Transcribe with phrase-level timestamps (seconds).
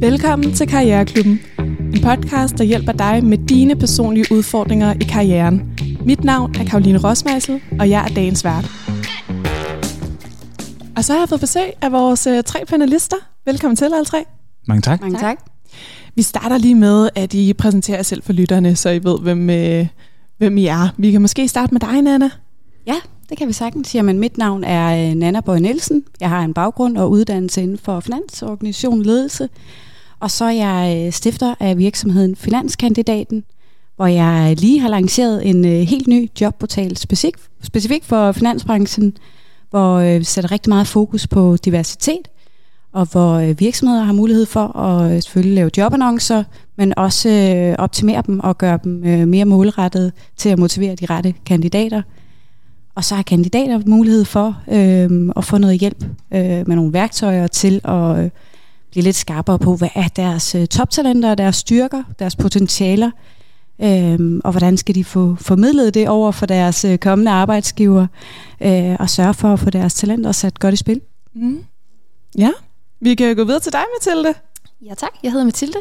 [0.00, 1.40] Velkommen til Karriereklubben.
[1.94, 5.78] En podcast, der hjælper dig med dine personlige udfordringer i karrieren.
[6.04, 8.64] Mit navn er Karoline Rosmeisel, og jeg er dagens vært.
[10.96, 13.16] Og så har jeg fået besøg af vores øh, tre panelister.
[13.46, 14.24] Velkommen til alle tre.
[14.68, 15.00] Mange tak.
[15.00, 15.36] Mange tak.
[16.14, 19.50] Vi starter lige med, at I præsenterer jer selv for lytterne, så I ved, hvem,
[19.50, 19.86] øh,
[20.38, 20.88] hvem I er.
[20.96, 22.30] Vi kan måske starte med dig, Nana.
[22.86, 22.96] Ja,
[23.28, 23.94] det kan vi sagtens.
[23.94, 26.04] Jamen, mit navn er øh, Nana Bøj Nielsen.
[26.20, 29.48] Jeg har en baggrund og uddannelse inden for finans, organisation ledelse.
[30.20, 33.44] Og så er jeg øh, stifter af virksomheden Finanskandidaten,
[33.96, 39.16] hvor jeg øh, lige har lanceret en helt ny jobportal specifik, specifik for finansbranchen,
[39.70, 42.28] hvor vi sætter rigtig meget fokus på diversitet,
[42.92, 46.44] og hvor virksomheder har mulighed for at selvfølgelig lave jobannoncer,
[46.76, 48.92] men også optimere dem og gøre dem
[49.28, 52.02] mere målrettet til at motivere de rette kandidater–
[52.96, 56.04] og så har kandidater mulighed for øh, at få noget hjælp
[56.34, 58.30] øh, med nogle værktøjer til at øh,
[58.90, 63.10] blive lidt skarpere på, hvad er deres øh, toptalenter, deres styrker, deres potentialer,
[63.82, 68.06] øh, og hvordan skal de få formidlet det over for deres øh, kommende arbejdsgiver,
[68.60, 71.00] øh, og sørge for at få deres talenter sat godt i spil.
[71.34, 71.64] Mm.
[72.38, 72.50] Ja,
[73.00, 74.34] vi kan gå videre til dig, Mathilde.
[74.86, 75.78] Ja tak, jeg hedder Mathilde,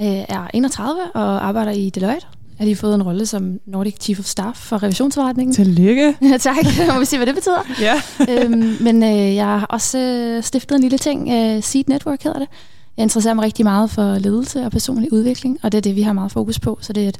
[0.00, 2.26] øh, er 31 og arbejder i Deloitte
[2.58, 5.54] har lige fået en rolle som Nordic Chief of Staff for revisionsforretningen.
[5.54, 6.16] Tillykke.
[6.30, 6.56] Ja, tak.
[6.94, 7.62] Må vi se, hvad det betyder.
[7.80, 7.94] ja.
[8.44, 11.28] øhm, men øh, jeg har også øh, stiftet en lille ting.
[11.30, 12.48] Øh, Seed Network hedder det.
[12.96, 16.02] Jeg interesserer mig rigtig meget for ledelse og personlig udvikling, og det er det, vi
[16.02, 16.78] har meget fokus på.
[16.80, 17.18] Så det er et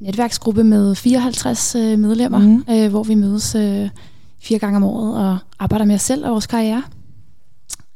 [0.00, 2.64] netværksgruppe med 54 øh, medlemmer, mm.
[2.70, 3.88] øh, hvor vi mødes øh,
[4.42, 6.82] fire gange om året og arbejder med os selv og vores karriere.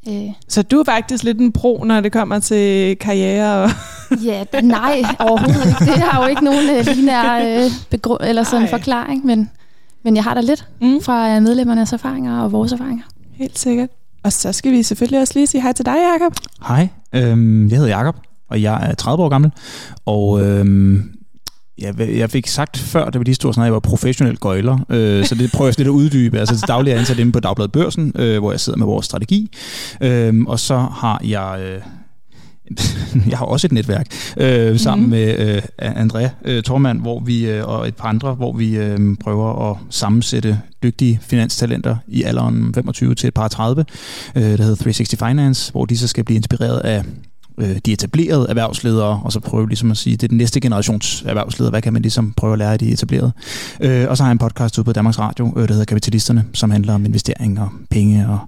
[0.08, 0.32] Øh.
[0.48, 3.62] Så du er faktisk lidt en pro, når det kommer til karriere?
[3.62, 3.70] Og
[4.24, 5.92] ja, nej, overhovedet ikke.
[5.92, 9.50] Det har jo ikke nogen uh, linær uh, begrund, eller sådan en forklaring, men,
[10.04, 11.00] men jeg har da lidt mm.
[11.00, 13.04] fra uh, medlemmernes erfaringer og vores erfaringer.
[13.32, 13.88] Helt sikkert.
[14.22, 16.36] Og så skal vi selvfølgelig også lige sige hej til dig, Jakob.
[16.68, 18.16] Hej, øhm, jeg hedder Jakob,
[18.50, 19.50] og jeg er 30 år gammel,
[20.06, 21.10] og øhm,
[21.78, 24.78] jeg, jeg fik sagt før, da vi lige stod sådan, at jeg var professionel gøjler,
[24.88, 26.38] øh, så det prøver jeg lidt at uddybe.
[26.38, 29.06] Altså til daglig er ansat inde på Dagbladet Børsen, øh, hvor jeg sidder med vores
[29.06, 29.50] strategi,
[30.00, 31.60] øh, og så har jeg...
[31.62, 31.80] Øh,
[33.30, 34.06] jeg har også et netværk
[34.36, 35.10] øh, sammen mm.
[35.10, 39.16] med øh, Andrea øh, Tormand, hvor vi øh, og et par andre, hvor vi øh,
[39.20, 43.84] prøver at sammensætte dygtige finanstalenter i alderen 25 til et par 30,
[44.34, 47.04] øh, der hedder 360 Finance, hvor de så skal blive inspireret af
[47.58, 51.22] øh, de etablerede erhvervsledere, og så prøve ligesom at sige, det er den næste generations
[51.26, 53.32] erhvervsledere, hvad kan man ligesom prøve at lære af de etablerede.
[53.80, 56.44] Øh, og så har jeg en podcast ude på Danmarks Radio, øh, der hedder Kapitalisterne,
[56.52, 58.38] som handler om investering og penge, og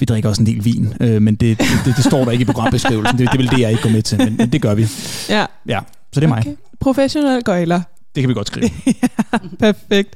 [0.00, 2.42] vi drikker også en del vin, øh, men det, det, det, det står der ikke
[2.42, 4.74] i programbeskrivelsen, det, det vil det, jeg ikke gå med til, men, men det gør
[4.74, 4.86] vi.
[5.28, 5.46] Ja.
[5.68, 5.80] Ja,
[6.12, 6.46] så det er okay.
[6.46, 6.56] mig.
[6.80, 7.80] Professionel gøjler.
[8.14, 8.70] Det kan vi godt skrive.
[8.86, 10.14] ja, perfekt.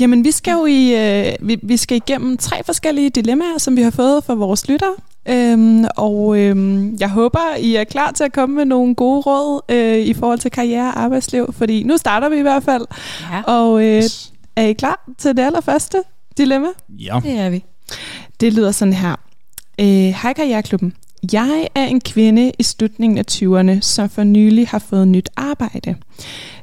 [0.00, 3.82] Jamen, vi skal jo i, øh, vi, vi skal igennem tre forskellige dilemmaer, som vi
[3.82, 4.94] har fået fra vores lyttere.
[5.28, 9.60] Øhm, og øhm, jeg håber, I er klar til at komme med nogle gode råd
[9.68, 12.86] øh, i forhold til karriere og arbejdsliv, fordi nu starter vi i hvert fald.
[13.32, 13.42] Ja.
[13.42, 14.02] Og øh,
[14.56, 15.98] er I klar til det allerførste
[16.38, 16.68] dilemma?
[16.88, 17.20] Ja.
[17.22, 17.64] Det er vi.
[18.40, 19.16] Det lyder sådan her.
[19.80, 19.86] Øh,
[20.22, 20.94] Hej Karriereklubben.
[21.32, 25.96] Jeg er en kvinde i slutningen af 20'erne, som for nylig har fået nyt arbejde.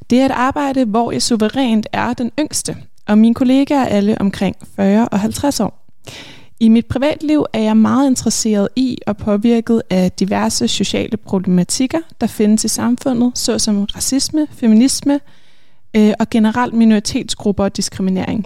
[0.10, 4.22] Det er et arbejde, hvor jeg suverænt er den yngste, og mine kollegaer er alle
[4.22, 5.86] omkring 40 og 50 år.
[6.60, 12.28] I mit privatliv er jeg meget interesseret i og påvirket af diverse sociale problematikker, der
[12.28, 15.20] findes i samfundet, såsom racisme, feminisme
[15.96, 18.46] øh, og generelt minoritetsgrupper og diskriminering.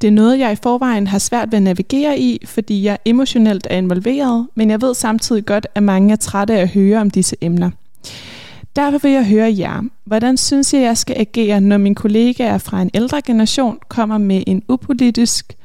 [0.00, 3.66] Det er noget, jeg i forvejen har svært ved at navigere i, fordi jeg emotionelt
[3.70, 7.10] er involveret, men jeg ved samtidig godt, at mange er trætte af at høre om
[7.10, 7.70] disse emner.
[8.76, 9.82] Derfor vil jeg høre jer.
[10.04, 14.42] Hvordan synes jeg, jeg skal agere, når mine kollegaer fra en ældre generation kommer med
[14.46, 15.56] en upolitisk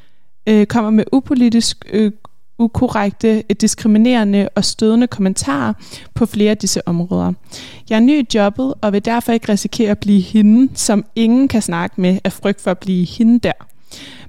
[0.48, 2.12] øh, kommer med upolitisk øh,
[2.60, 5.74] ukorrekte, øh, diskriminerende og stødende kommentarer
[6.14, 7.34] på flere af disse områder.
[7.90, 11.48] Jeg er ny i jobbet og vil derfor ikke risikere at blive hende, som ingen
[11.48, 13.71] kan snakke med af frygt for at blive hende der.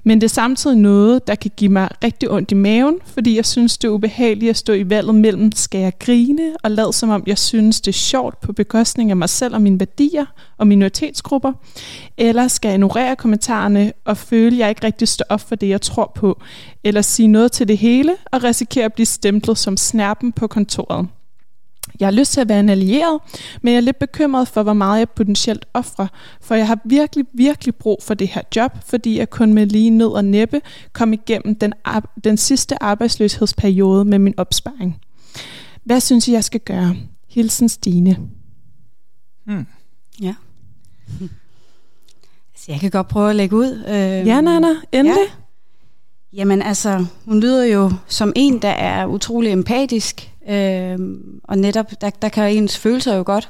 [0.05, 3.45] Men det er samtidig noget, der kan give mig rigtig ondt i maven, fordi jeg
[3.45, 7.09] synes, det er ubehageligt at stå i valget mellem, skal jeg grine og lade som
[7.09, 10.25] om, jeg synes, det er sjovt på bekostning af mig selv og mine værdier
[10.57, 11.53] og minoritetsgrupper,
[12.17, 15.69] eller skal jeg ignorere kommentarerne og føle, at jeg ikke rigtig står op for det,
[15.69, 16.41] jeg tror på,
[16.83, 21.07] eller sige noget til det hele og risikere at blive stemplet som snærpen på kontoret.
[21.99, 23.19] Jeg har lyst til at være en allieret,
[23.61, 26.07] men jeg er lidt bekymret for, hvor meget jeg potentielt offrer,
[26.41, 29.89] for jeg har virkelig, virkelig brug for det her job, fordi jeg kun med lige
[29.89, 30.61] ned og næppe
[30.93, 31.73] kom igennem den,
[32.23, 34.99] den sidste arbejdsløshedsperiode med min opsparing.
[35.83, 36.95] Hvad synes I, jeg skal gøre?
[37.29, 38.17] Hilsen Stine.
[39.45, 39.65] Hmm.
[40.21, 40.35] Ja.
[42.55, 43.83] Altså, jeg kan godt prøve at lægge ud.
[43.87, 45.17] Øh, ja, Nana, endelig.
[45.17, 45.43] Ja.
[46.33, 50.99] Jamen altså, hun lyder jo som en, der er utrolig empatisk, øh,
[51.43, 53.49] og netop, der, der kan ens følelser jo godt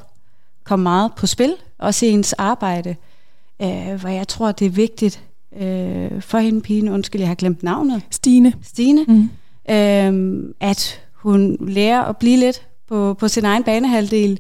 [0.64, 2.96] komme meget på spil, også i ens arbejde,
[3.62, 5.24] øh, hvor jeg tror, det er vigtigt
[5.62, 8.02] øh, for hende pigen, undskyld, jeg har glemt navnet.
[8.10, 8.54] Stine.
[8.64, 9.30] Stine, mm.
[9.70, 14.40] øh, at hun lærer at blive lidt på, på sin egen banehalvdel,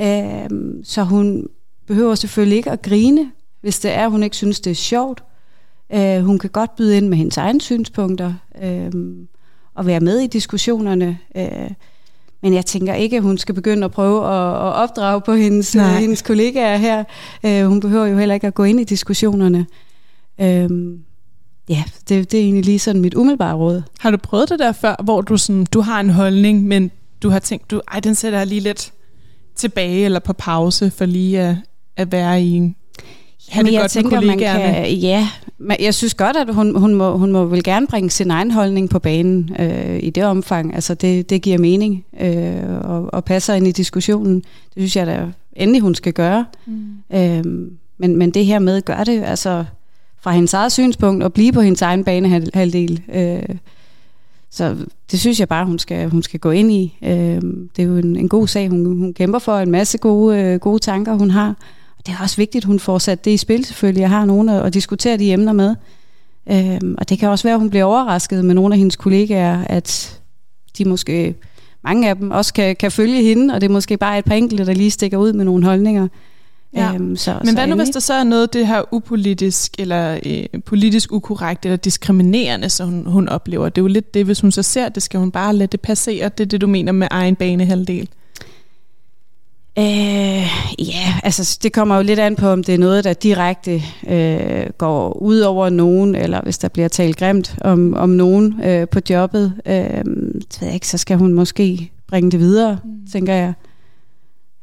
[0.00, 0.50] øh,
[0.84, 1.48] så hun
[1.86, 5.24] behøver selvfølgelig ikke at grine, hvis det er, hun ikke synes, det er sjovt.
[5.92, 8.92] Øh, hun kan godt byde ind med hendes egne synspunkter øh,
[9.74, 11.18] og være med i diskussionerne.
[11.36, 11.70] Øh,
[12.42, 15.76] men jeg tænker ikke, at hun skal begynde at prøve at, at opdrage på hendes,
[15.76, 17.04] øh, hendes kollegaer her.
[17.44, 19.66] Øh, hun behøver jo heller ikke at gå ind i diskussionerne.
[20.40, 20.70] Øh,
[21.68, 23.82] ja, det, det er egentlig lige sådan mit umiddelbare råd.
[24.00, 26.90] Har du prøvet det der før, hvor du, sådan, du har en holdning, men
[27.22, 28.92] du har tænkt, du, ej, den sætter jeg lige lidt
[29.56, 31.56] tilbage eller på pause for lige at,
[31.96, 32.76] at være i en
[33.48, 36.94] have det godt tænker, med man kan, ja, men jeg synes godt, at hun, hun,
[36.94, 40.74] må, hun må vel gerne bringe sin egen holdning på banen øh, i det omfang.
[40.74, 44.34] Altså det, det giver mening øh, og, og passer ind i diskussionen.
[44.34, 45.26] Det synes jeg da
[45.56, 46.44] endelig, hun skal gøre.
[46.66, 47.16] Mm.
[47.16, 47.44] Øh,
[47.98, 49.64] men, men det her med, gør det altså
[50.20, 53.02] fra hendes eget synspunkt og blive på hendes egen banehalvdel.
[53.14, 53.56] Øh,
[54.50, 54.76] så
[55.10, 56.98] det synes jeg bare, hun skal, hun skal gå ind i.
[57.02, 57.42] Øh,
[57.76, 60.60] det er jo en, en god sag, hun, hun kæmper for, en masse gode, øh,
[60.60, 61.54] gode tanker, hun har
[62.06, 64.00] det er også vigtigt, at hun får sat det i spil selvfølgelig.
[64.00, 65.74] Jeg har nogen at, diskutere de emner med.
[66.50, 69.64] Øhm, og det kan også være, at hun bliver overrasket med nogle af hendes kollegaer,
[69.66, 70.20] at
[70.78, 71.34] de måske,
[71.84, 74.34] mange af dem også kan, kan følge hende, og det er måske bare et par
[74.34, 76.08] enkelte, der lige stikker ud med nogle holdninger.
[76.76, 76.94] Ja.
[76.94, 80.18] Øhm, så, Men så hvad nu, hvis der så er noget det her upolitisk, eller
[80.26, 83.68] øh, politisk ukorrekt, eller diskriminerende, som hun, hun oplever?
[83.68, 85.80] Det er jo lidt det, hvis hun så ser det, skal hun bare lade det
[85.80, 86.28] passere.
[86.28, 88.08] Det er det, du mener med egen banehalvdel.
[89.78, 90.46] Øh,
[90.78, 94.66] ja, altså det kommer jo lidt an på, om det er noget, der direkte øh,
[94.78, 99.00] går ud over nogen, eller hvis der bliver talt grimt om, om nogen øh, på
[99.10, 100.04] jobbet, øh,
[100.60, 103.06] ved jeg ikke, så skal hun måske bringe det videre, mm.
[103.12, 103.52] tænker jeg.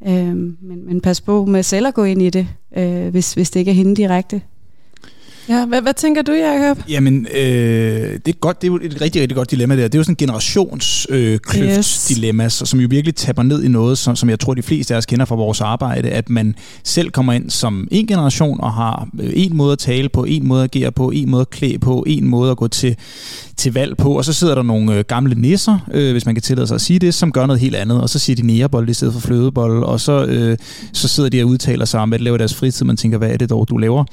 [0.07, 2.47] Øh, men, men pas på med selv at gå ind i det,
[2.77, 4.41] øh, hvis, hvis det ikke er hende direkte.
[5.49, 6.77] Ja, hvad, hvad tænker du, Jacob?
[6.89, 7.41] Jamen, øh,
[8.25, 9.83] det, er godt, det er jo et rigtig, rigtig godt dilemma der.
[9.83, 12.63] Det er jo sådan en generationskløfts-dilemma, yes.
[12.65, 15.05] som jo virkelig tapper ned i noget, som, som jeg tror, de fleste af os
[15.05, 19.31] kender fra vores arbejde, at man selv kommer ind som en generation og har øh,
[19.33, 22.03] en måde at tale på, en måde at agere på, en måde at klæde på,
[22.07, 22.95] en måde at gå til,
[23.57, 26.41] til valg på, og så sidder der nogle øh, gamle nisser, øh, hvis man kan
[26.41, 28.89] tillade sig at sige det, som gør noget helt andet, og så siger de nærebold
[28.89, 30.57] i stedet for flødebold, og så, øh,
[30.93, 33.29] så sidder de og udtaler sig om, hvad de laver deres fritid, man tænker, hvad
[33.29, 34.03] er det dog, du laver?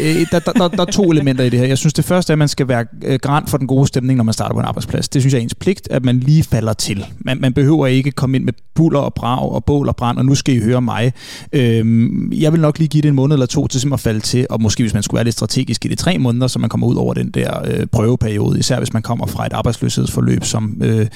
[0.00, 1.66] Øh, der, der, der, der er to elementer i det her.
[1.66, 4.16] Jeg synes, det første er, at man skal være øh, grant for den gode stemning,
[4.16, 5.08] når man starter på en arbejdsplads.
[5.08, 7.06] Det synes jeg er ens pligt, at man lige falder til.
[7.18, 10.24] Man, man behøver ikke komme ind med buller og brag og bål og brand, og
[10.24, 11.12] nu skal I høre mig.
[11.52, 14.20] Øhm, jeg vil nok lige give det en måned eller to til simpelthen at falde
[14.20, 16.70] til, og måske hvis man skulle være lidt strategisk i de tre måneder, så man
[16.70, 20.82] kommer ud over den der øh, prøveperiode, især hvis man kommer fra et arbejdsløshedsforløb, som,
[20.82, 21.06] øh,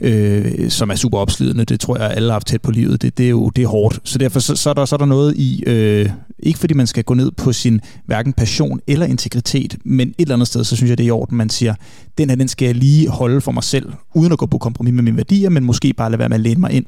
[0.00, 1.64] øh, som er super opslidende.
[1.64, 3.02] Det tror jeg, alle har haft tæt på livet.
[3.02, 4.00] Det, det er jo det er hårdt.
[4.04, 6.86] Så derfor så, så, er der, så er der noget i, øh, ikke fordi man
[6.86, 10.76] skal gå ned på sin hverken passion eller integritet, men et eller andet sted, så
[10.76, 11.74] synes jeg, det er i orden, man siger,
[12.18, 14.92] den her, den skal jeg lige holde for mig selv, uden at gå på kompromis
[14.92, 16.86] med mine værdier, men måske bare lade være med at læne mig ind.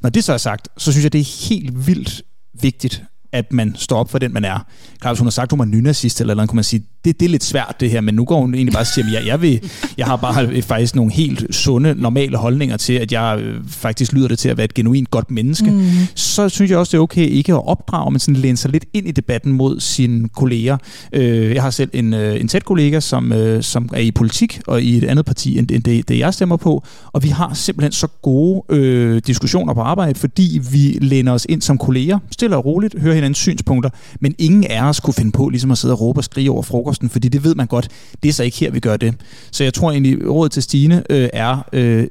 [0.00, 2.22] Når det så er sagt, så synes jeg, det er helt vildt
[2.60, 4.66] vigtigt, at man står op for den, man er.
[5.00, 7.20] Klar, hvis hun har sagt, at hun er nynazist eller noget, kunne man sige, det,
[7.20, 9.12] det er lidt svært det her, men nu går hun egentlig bare og siger, at
[9.12, 13.38] jeg, jeg, vil, jeg har bare faktisk nogle helt sunde, normale holdninger til, at jeg
[13.40, 15.70] øh, faktisk lyder det til at være et genuint godt menneske.
[15.70, 15.82] Mm.
[16.14, 18.84] Så synes jeg også, det er okay ikke at opdrage, men sådan læne sig lidt
[18.92, 20.76] ind i debatten mod sine kolleger.
[21.12, 24.82] Øh, jeg har selv en, øh, en tæt kollega, som, som er i politik og
[24.82, 28.06] i et andet parti, end det, det jeg stemmer på, og vi har simpelthen så
[28.22, 33.00] gode øh, diskussioner på arbejde, fordi vi læner os ind som kolleger, stille og roligt,
[33.00, 36.20] hører hinandens synspunkter, men ingen af os kunne finde på ligesom at sidde og råbe
[36.20, 37.88] og skrige over frokosten, fordi det ved man godt,
[38.22, 39.14] det er så ikke her, vi gør det.
[39.50, 42.06] Så jeg tror egentlig, rådet til Stine øh, er, øh,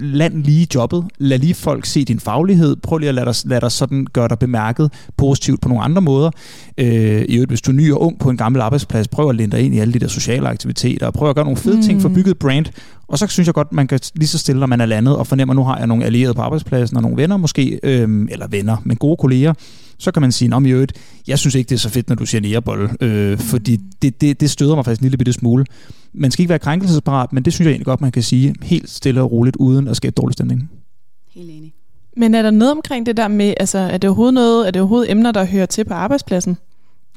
[0.00, 3.60] land lige jobbet, lad lige folk se din faglighed, prøv lige at lade dig, lad
[3.60, 6.30] dig sådan gøre dig bemærket positivt på nogle andre måder.
[6.78, 9.36] Øh, I øvrigt, hvis du er ny og ung på en gammel arbejdsplads, prøv at
[9.36, 11.76] linde dig ind i alle de der sociale aktiviteter, og prøv at gøre nogle fede
[11.76, 11.82] mm.
[11.82, 12.66] ting for bygget brand,
[13.08, 15.26] og så synes jeg godt, man kan lige så stille, når man er landet og
[15.26, 18.46] fornemmer, at nu har jeg nogle allierede på arbejdspladsen og nogle venner måske, øh, eller
[18.48, 19.52] venner, men gode kolleger,
[19.98, 20.92] så kan man sige, om i øvrigt,
[21.26, 24.40] jeg synes ikke, det er så fedt, når du siger nærebolle, øh, fordi det, det,
[24.40, 25.64] det støder mig faktisk en lille bitte smule.
[26.12, 28.90] Man skal ikke være krænkelsesparat, men det synes jeg egentlig godt, man kan sige helt
[28.90, 30.70] stille og roligt, uden at skabe dårlig stemning.
[31.34, 31.74] Helt enig.
[32.16, 34.82] Men er der noget omkring det der med, altså er det overhovedet noget, er det
[34.82, 36.56] overhovedet emner, der hører til på arbejdspladsen?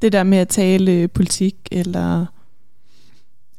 [0.02, 2.26] Det der med at tale politik, eller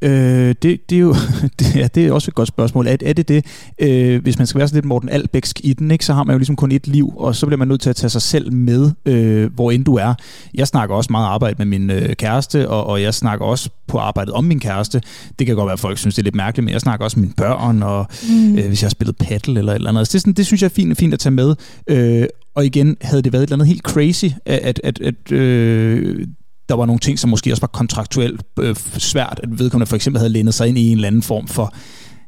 [0.02, 1.14] Øh, det, det, er jo,
[1.58, 2.86] det, ja, det er også et godt spørgsmål.
[2.86, 3.46] Er, er det det?
[3.78, 6.34] Øh, hvis man skal være sådan lidt Morten Albæksk i den, ikke, så har man
[6.34, 8.52] jo ligesom kun et liv, og så bliver man nødt til at tage sig selv
[8.52, 10.14] med, øh, hvor end du er.
[10.54, 13.98] Jeg snakker også meget arbejde med min øh, kæreste, og, og jeg snakker også på
[13.98, 15.02] arbejdet om min kæreste.
[15.38, 17.18] Det kan godt være, at folk synes, det er lidt mærkeligt, men jeg snakker også
[17.18, 18.58] med mine børn, og mm.
[18.58, 20.00] øh, hvis jeg har spillet paddle eller et eller andet.
[20.00, 21.54] Altså, det, sådan, det synes jeg er fint, fint at tage med.
[21.88, 26.26] Øh, og igen, havde det været et eller andet helt crazy, at, at, at øh,
[26.68, 30.18] der var nogle ting, som måske også var kontraktuelt øh, svært, at vedkommende for eksempel
[30.18, 31.74] havde lænet sig ind i en eller anden form for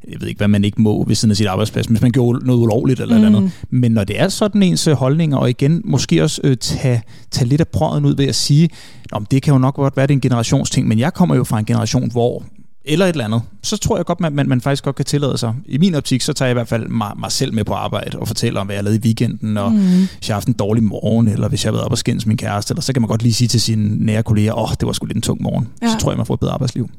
[0.08, 2.46] jeg ved ikke, hvad man ikke må ved siden af sit arbejdsplads, hvis man gjorde
[2.46, 3.24] noget ulovligt eller mm.
[3.24, 3.52] eller andet.
[3.70, 7.48] Men når det er sådan ens øh, holdninger, og igen måske også øh, tage, tage
[7.48, 8.68] lidt af prøven ud ved at sige,
[9.12, 11.44] om det kan jo nok godt være, det er en generationsting, men jeg kommer jo
[11.44, 12.44] fra en generation, hvor
[12.84, 15.38] eller et eller andet, så tror jeg godt, man, man, man faktisk godt kan tillade
[15.38, 15.54] sig.
[15.66, 18.18] I min optik, så tager jeg i hvert fald mig, mig selv med på arbejde
[18.18, 19.78] og fortæller om, hvad jeg lavede i weekenden, og mm.
[19.78, 22.26] hvis jeg har haft en dårlig morgen, eller hvis jeg har været op og skændes
[22.26, 24.70] min kæreste, eller så kan man godt lige sige til sine nære kolleger, åh, oh,
[24.80, 25.68] det var sgu lidt en tung morgen.
[25.82, 25.88] Ja.
[25.88, 26.90] Så tror jeg, man får et bedre arbejdsliv.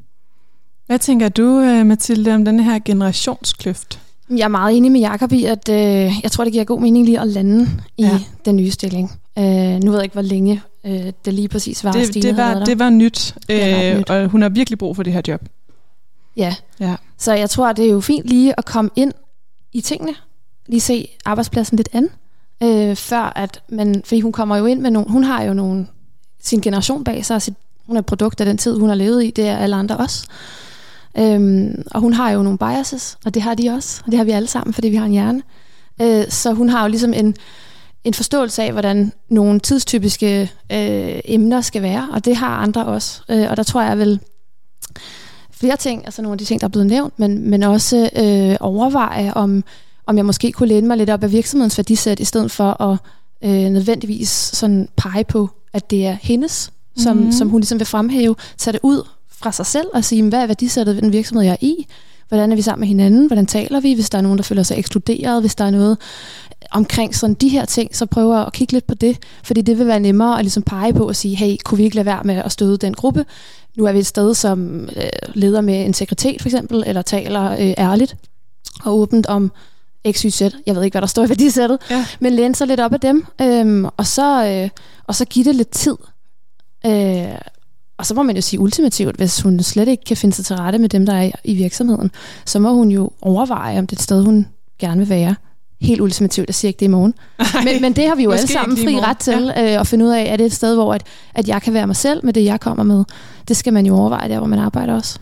[0.86, 4.00] Hvad tænker du, øh, Mathilde, om den her generationskløft?
[4.30, 5.76] Jeg er meget enig med Jacob i, at øh,
[6.22, 8.20] jeg tror, det giver god mening lige at lande i ja.
[8.44, 9.12] den nye stilling.
[9.38, 11.92] Øh, nu ved jeg ikke, hvor længe øh, det lige præcis var.
[11.92, 15.12] Det, det, var, det var nyt, øh, nyt, og hun har virkelig brug for det
[15.12, 15.40] her job.
[16.36, 16.54] Ja.
[16.80, 16.96] ja.
[17.18, 19.12] Så jeg tror, det er jo fint lige at komme ind
[19.72, 20.14] i tingene,
[20.66, 22.08] lige se arbejdspladsen lidt an,
[22.62, 25.86] øh, før at man, fordi hun kommer jo ind med nogle, hun har jo nogle,
[26.42, 27.54] sin generation bag sig, sit,
[27.86, 29.96] hun er et produkt af den tid, hun har levet i, det er alle andre
[29.96, 30.26] også.
[31.18, 34.24] Øhm, og hun har jo nogle biases, og det har de også, og det har
[34.24, 35.42] vi alle sammen, fordi vi har en hjerne.
[36.02, 37.36] Øh, så hun har jo ligesom en,
[38.04, 43.22] en forståelse af, hvordan nogle tidstypiske øh, emner skal være, og det har andre også.
[43.28, 44.20] Øh, og der tror jeg vel,
[45.62, 48.56] flere ting, altså nogle af de ting, der er blevet nævnt, men, men også øh,
[48.60, 49.64] overveje, om,
[50.06, 52.98] om jeg måske kunne læne mig lidt op af virksomhedens værdisæt, i stedet for at
[53.44, 57.32] øh, nødvendigvis sådan pege på, at det er hendes, som, mm.
[57.32, 60.46] som hun ligesom vil fremhæve, tage det ud fra sig selv og sige, hvad er
[60.46, 61.86] værdisættet ved den virksomhed, jeg er i?
[62.28, 63.26] Hvordan er vi sammen med hinanden?
[63.26, 65.42] Hvordan taler vi, hvis der er nogen, der føler sig ekskluderet?
[65.42, 65.98] Hvis der er noget
[66.70, 69.86] omkring sådan de her ting, så prøver at kigge lidt på det, fordi det vil
[69.86, 72.34] være nemmere at ligesom pege på og sige, hey, kunne vi ikke lade være med
[72.34, 73.24] at støde den gruppe?
[73.76, 75.02] Nu er vi et sted, som øh,
[75.34, 78.16] leder med integritet for eksempel, eller taler øh, ærligt
[78.84, 79.52] og åbent om
[80.12, 80.40] XYZ.
[80.40, 82.06] Jeg ved ikke, hvad der står i værdisættet, ja.
[82.20, 84.70] men læne sig lidt op af dem, øhm, og, så, øh,
[85.04, 85.96] og så give det lidt tid.
[86.86, 87.38] Øh,
[87.98, 90.56] og så må man jo sige ultimativt, hvis hun slet ikke kan finde sig til
[90.56, 92.10] rette med dem, der er i virksomheden,
[92.46, 94.46] så må hun jo overveje, om det er et sted, hun
[94.78, 95.34] gerne vil være
[95.82, 97.14] helt ultimativt, jeg siger ikke det i morgen.
[97.64, 99.74] Men, men det har vi jo alle sammen fri ret til ja.
[99.74, 101.02] øh, at finde ud af, er det et sted, hvor at,
[101.34, 103.04] at jeg kan være mig selv med det, jeg kommer med.
[103.48, 105.18] Det skal man jo overveje der, hvor man arbejder også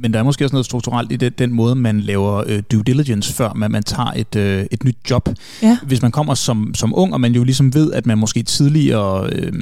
[0.00, 2.82] men der er måske også noget strukturelt i det, den måde, man laver øh, due
[2.82, 5.28] diligence, før man, man tager et, øh, et nyt job.
[5.62, 5.78] Ja.
[5.82, 9.30] Hvis man kommer som, som ung, og man jo ligesom ved, at man måske tidligere,
[9.32, 9.52] øh,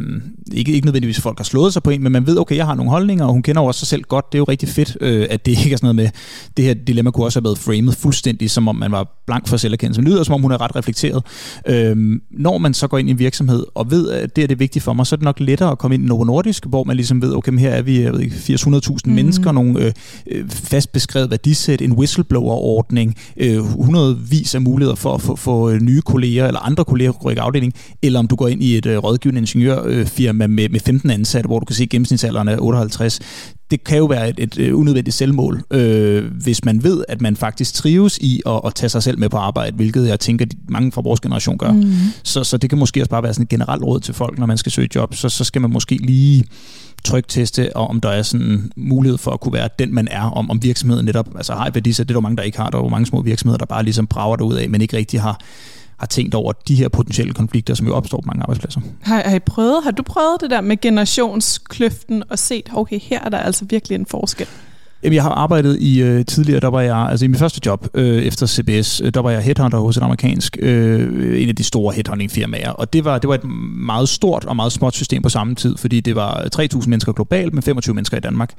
[0.53, 2.75] ikke, ikke nødvendigvis folk har slået sig på en, men man ved, okay, jeg har
[2.75, 4.33] nogle holdninger, og hun kender jo også sig selv godt.
[4.33, 6.09] Det er jo rigtig fedt, øh, at det ikke er sådan noget med,
[6.57, 9.57] det her dilemma kunne også have været framed fuldstændig, som om man var blank for
[9.57, 10.01] selverkendelse.
[10.01, 11.23] Men lyder, som om hun er ret reflekteret.
[11.69, 11.97] Øh,
[12.31, 14.83] når man så går ind i en virksomhed, og ved, at det er det vigtigt
[14.83, 16.97] for mig, så er det nok lettere at komme ind i Novo Nordisk, hvor man
[16.97, 19.13] ligesom ved, okay, her er vi 80-100.000 mm.
[19.13, 19.93] mennesker, nogle øh,
[20.31, 25.81] øh, fast beskrevet værdisæt, en whistleblower-ordning, øh, hundredvis af muligheder for at få, få øh,
[25.81, 28.87] nye kolleger eller andre kolleger på i afdeling, eller om du går ind i et
[28.87, 33.21] øh, rådgivende ingeniørfirma med, med 15 ansatte, hvor du kan se, at gennemsnitsalderen er 58
[33.71, 37.37] det kan jo være et, et, et unødvendigt selvmål, øh, hvis man ved, at man
[37.37, 40.93] faktisk trives i at, at tage sig selv med på arbejde, hvilket jeg tænker, mange
[40.93, 41.73] fra vores generation gør.
[41.73, 41.93] Mm.
[42.23, 44.47] Så, så det kan måske også bare være sådan et generelt råd til folk, når
[44.47, 45.15] man skal søge job.
[45.15, 46.45] Så, så skal man måske lige
[47.05, 50.51] trygteste, og om der er sådan mulighed for at kunne være den, man er, om,
[50.51, 52.09] om virksomheden netop altså har et værdisæt.
[52.09, 52.71] Det er der mange, der ikke har.
[52.71, 55.21] Der er jo mange små virksomheder, der bare ligesom brager ud af, men ikke rigtig
[55.21, 55.41] har
[55.97, 58.81] har tænkt over de her potentielle konflikter, som jo opstår på mange arbejdspladser.
[59.03, 63.21] Har, har, I prøvet, har du prøvet det der med generationskløften og set, okay, her
[63.21, 64.47] er der altså virkelig en forskel?
[65.07, 67.89] Jamen, jeg har arbejdet i øh, tidligere, der var jeg, altså i mit første job
[67.95, 71.65] øh, efter CBS, øh, der var jeg headhunter hos et amerikansk, øh, en af de
[71.65, 73.45] store headhunting-firmaer, og det var, det var et
[73.79, 77.55] meget stort og meget småt system på samme tid, fordi det var 3.000 mennesker globalt,
[77.55, 78.53] men 25 mennesker i Danmark.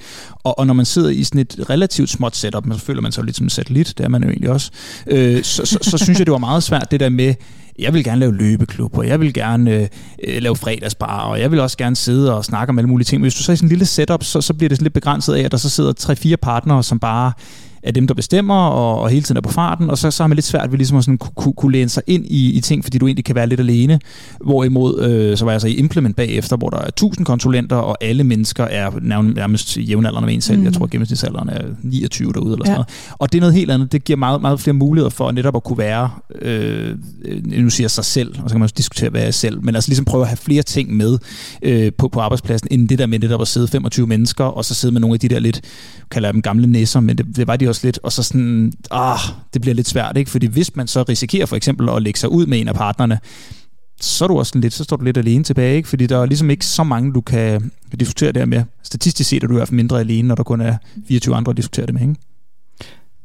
[0.44, 3.24] Og, og når man sidder i sådan et relativt småt setup, så føler man sig
[3.24, 4.72] lidt som en satellit, det er man jo egentlig også,
[5.08, 7.34] øh, så, så, så synes jeg, det var meget svært det der med,
[7.80, 9.88] jeg vil gerne lave løbeklub, og jeg vil gerne øh,
[10.28, 13.20] øh, lave fredagsbar, og jeg vil også gerne sidde og snakke om alle mulige ting.
[13.20, 14.94] Men hvis du så er i sådan en lille setup, så, så bliver det lidt
[14.94, 17.32] begrænset af, at der så sidder tre-fire partnere, som bare
[17.88, 20.28] er dem, der bestemmer, og, og hele tiden er på farten, og så, så har
[20.28, 22.84] man lidt svært ved ligesom at sådan, kunne, kunne læne sig ind i, i ting,
[22.84, 24.00] fordi du egentlig kan være lidt alene.
[24.42, 27.98] Hvorimod, øh, så var jeg så i Implement bagefter, hvor der er 1000 konsulenter, og
[28.02, 30.60] alle mennesker er nærmest jævnaldrende med en selv.
[30.60, 30.66] Mm.
[30.66, 32.66] Jeg tror, gennemsnitsalderen er 29 derude, eller ja.
[32.66, 32.88] sådan noget.
[33.20, 33.92] Og det er noget helt andet.
[33.92, 36.10] Det giver meget, meget flere muligheder for netop at kunne være,
[36.42, 36.96] øh,
[37.46, 39.64] nu siger jeg sig selv, og så kan man også diskutere, hvad jeg er selv,
[39.64, 41.18] men altså ligesom prøve at have flere ting med
[41.62, 44.74] øh, på, på arbejdspladsen, end det der med netop at sidde 25 mennesker, og så
[44.74, 45.62] sidde med nogle af de der lidt,
[46.12, 48.74] kalder jeg dem gamle næsser, men det, det var de også lidt, og så sådan,
[48.92, 49.20] ah,
[49.54, 50.32] det bliver lidt svært, ikke?
[50.32, 53.20] Fordi hvis man så risikerer for eksempel at lægge sig ud med en af partnerne,
[54.02, 55.90] så er du også lidt, så står du lidt alene tilbage, ikke?
[55.90, 58.64] fordi der er ligesom ikke så mange, du kan diskutere det med.
[58.84, 61.50] Statistisk set er du i hvert fald mindre alene, når der kun er 24 andre
[61.50, 62.02] at diskutere det med.
[62.02, 62.16] Ikke?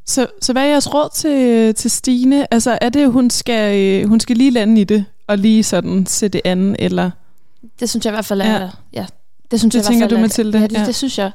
[0.07, 2.55] Så, så hvad er jeres råd til, til Stine?
[2.55, 6.07] Altså er det, hun skal, øh, hun skal lige lande i det, og lige sådan
[6.07, 7.11] se det andet, eller?
[7.81, 8.69] Det synes jeg i hvert fald er, ja.
[8.93, 9.07] ja
[9.51, 10.59] det synes det jeg tænker i hvert fald, du, Mathilde?
[10.59, 10.87] Ja, det, ja.
[10.87, 11.31] det synes jeg.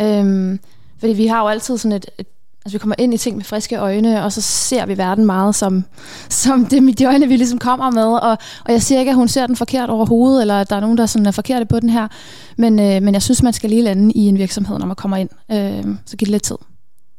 [0.00, 0.60] Øhm,
[0.98, 2.26] fordi vi har jo altid sådan et, et
[2.64, 5.54] Altså vi kommer ind i ting med friske øjne, og så ser vi verden meget
[5.54, 5.84] som,
[6.28, 8.02] som det med de øjne, vi ligesom kommer med.
[8.06, 10.80] Og, og jeg siger ikke, at hun ser den forkert overhovedet, eller at der er
[10.80, 12.08] nogen, der sådan er forkerte på den her.
[12.56, 15.16] Men, øh, men jeg synes, man skal lige lande i en virksomhed, når man kommer
[15.16, 15.28] ind.
[15.52, 16.56] Øh, så giv det lidt tid.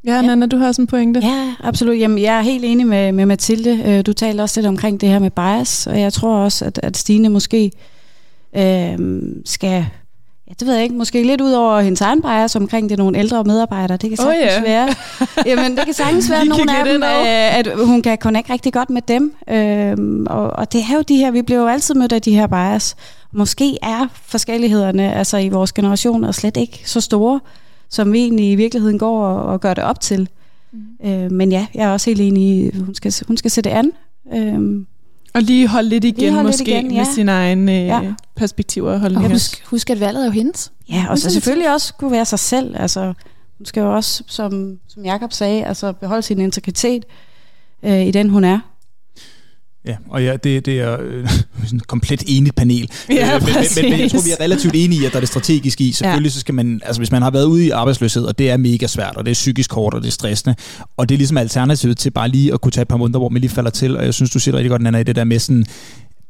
[0.05, 1.19] Ja, Nana, du har også en pointe.
[1.23, 1.99] Ja, absolut.
[1.99, 3.83] Jamen, jeg er helt enig med, med Mathilde.
[3.85, 6.79] Øh, du taler også lidt omkring det her med bias, og jeg tror også, at,
[6.83, 7.71] at Stine måske
[8.57, 8.97] øh,
[9.45, 9.85] skal
[10.47, 10.95] Ja, det ved jeg ikke.
[10.95, 13.97] Måske lidt ud over hendes egen bias omkring det nogle ældre medarbejdere.
[13.97, 14.63] Det kan sagtens oh, yeah.
[14.63, 14.95] være.
[15.49, 18.89] Jamen, det kan sagtens være nogle af dem, øh, at hun kan connect rigtig godt
[18.89, 19.33] med dem.
[19.49, 22.35] Øhm, og, og det er jo de her, vi bliver jo altid mødt af de
[22.35, 22.95] her bias.
[23.31, 27.39] Måske er forskellighederne altså i vores generationer slet ikke så store,
[27.89, 30.29] som vi egentlig i virkeligheden går og, og gør det op til.
[30.71, 31.09] Mm.
[31.09, 33.91] Øh, men ja, jeg er også helt enig i, hun skal, hun skal sætte an.
[34.33, 34.87] Øhm,
[35.35, 36.97] og lige holde lidt igen holde måske lidt igen, ja.
[36.97, 38.13] med sine egne øh, ja.
[38.35, 39.29] perspektiver og holdninger.
[39.29, 40.71] Og husk, husk, at valget er jo hendes.
[40.89, 42.75] Ja, og så selvfølgelig også kunne være sig selv.
[42.79, 43.13] Altså,
[43.57, 47.05] hun skal jo også, som, som Jakob sagde, altså beholde sin integritet
[47.83, 48.59] øh, i den, hun er.
[49.87, 51.29] Ja, og ja, det, det er øh,
[51.73, 52.91] en komplet enigt panel.
[53.09, 55.19] Ja, øh, men, men, men jeg tror, vi er relativt enige i, at der er
[55.19, 55.91] det strategisk i.
[55.91, 56.33] Selvfølgelig ja.
[56.33, 58.87] så skal man, altså hvis man har været ude i arbejdsløshed, og det er mega
[58.87, 60.55] svært, og det er psykisk hårdt, og det er stressende,
[60.97, 63.29] og det er ligesom alternativet til bare lige at kunne tage et par måneder, hvor
[63.29, 65.23] man lige falder til, og jeg synes, du siger rigtig godt, Nana, i det der
[65.23, 65.65] med sådan,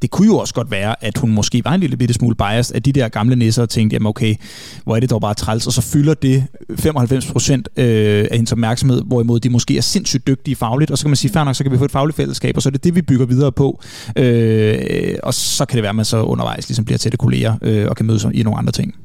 [0.06, 2.76] det kunne jo også godt være, at hun måske var en lille bitte smule biased,
[2.76, 4.36] at de der gamle nisser tænkte, jamen okay,
[4.84, 6.48] hvor er det dog bare træls, og så fylder det
[6.80, 11.04] 95 procent øh, af hendes opmærksomhed, hvorimod de måske er sindssygt dygtige fagligt, og så
[11.04, 12.72] kan man sige, fair nok, så kan vi få et fagligt fællesskab, og så er
[12.72, 13.82] det det, vi bygger videre på,
[14.16, 17.88] øh, og så kan det være, at man så undervejs ligesom bliver tætte kolleger, øh,
[17.90, 18.96] og kan mødes i nogle andre ting.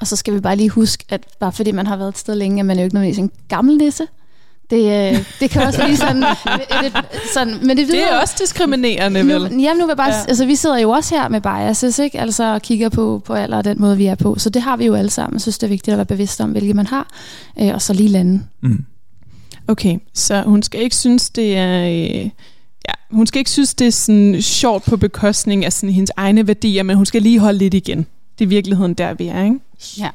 [0.00, 2.34] Og så skal vi bare lige huske, at bare fordi man har været et sted
[2.34, 4.04] længe, at man er jo ikke nødvendigvis en gammel nisse.
[4.70, 6.92] Det, øh, det kan også blive sådan, det,
[7.34, 9.26] sådan men det, det er også diskriminerende, vel?
[9.26, 10.24] Nu, jamen nu vil bare, ja.
[10.28, 12.20] altså vi sidder jo også her med biases, ikke?
[12.20, 14.38] Altså og kigger på, på alder og den måde, vi er på.
[14.38, 15.34] Så det har vi jo alle sammen.
[15.34, 17.08] Jeg synes, det er vigtigt at være bevidst om, hvilket man har,
[17.60, 18.42] øh, og så lige lande.
[18.62, 18.84] Mm.
[19.68, 21.86] Okay, så hun skal ikke synes, det er...
[21.86, 22.30] Øh,
[22.88, 26.46] ja, hun skal ikke synes, det er sådan sjovt på bekostning af sådan hendes egne
[26.46, 28.06] værdier, men hun skal lige holde lidt igen.
[28.42, 29.58] Er virkeligheden der, vi er, ikke?
[29.98, 30.08] Ja.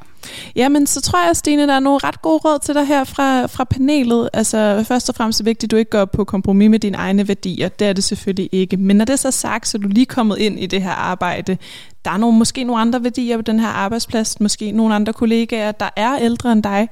[0.56, 3.46] Jamen, så tror jeg, Stine, der er nogle ret gode råd til dig her fra,
[3.46, 4.30] fra panelet.
[4.34, 6.98] Altså, først og fremmest er det vigtigt, at du ikke går på kompromis med dine
[6.98, 7.70] egne værdier.
[7.70, 8.78] Det er det selvfølgelig ikke.
[8.78, 10.92] Men når det er så sagt, så er du lige kommet ind i det her
[10.92, 11.58] arbejde.
[12.06, 15.72] Der er nogle, måske nogle andre værdier på den her arbejdsplads, måske nogle andre kollegaer,
[15.72, 16.90] der er ældre end dig.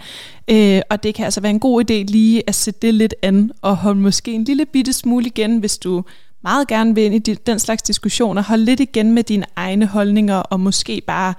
[0.48, 3.52] Øh, og det kan altså være en god idé lige at sætte det lidt an,
[3.62, 6.04] og holde måske en lille bitte smule igen, hvis du
[6.46, 8.44] meget gerne vil ind i den slags diskussioner.
[8.44, 11.34] Hold lidt igen med dine egne holdninger, og måske bare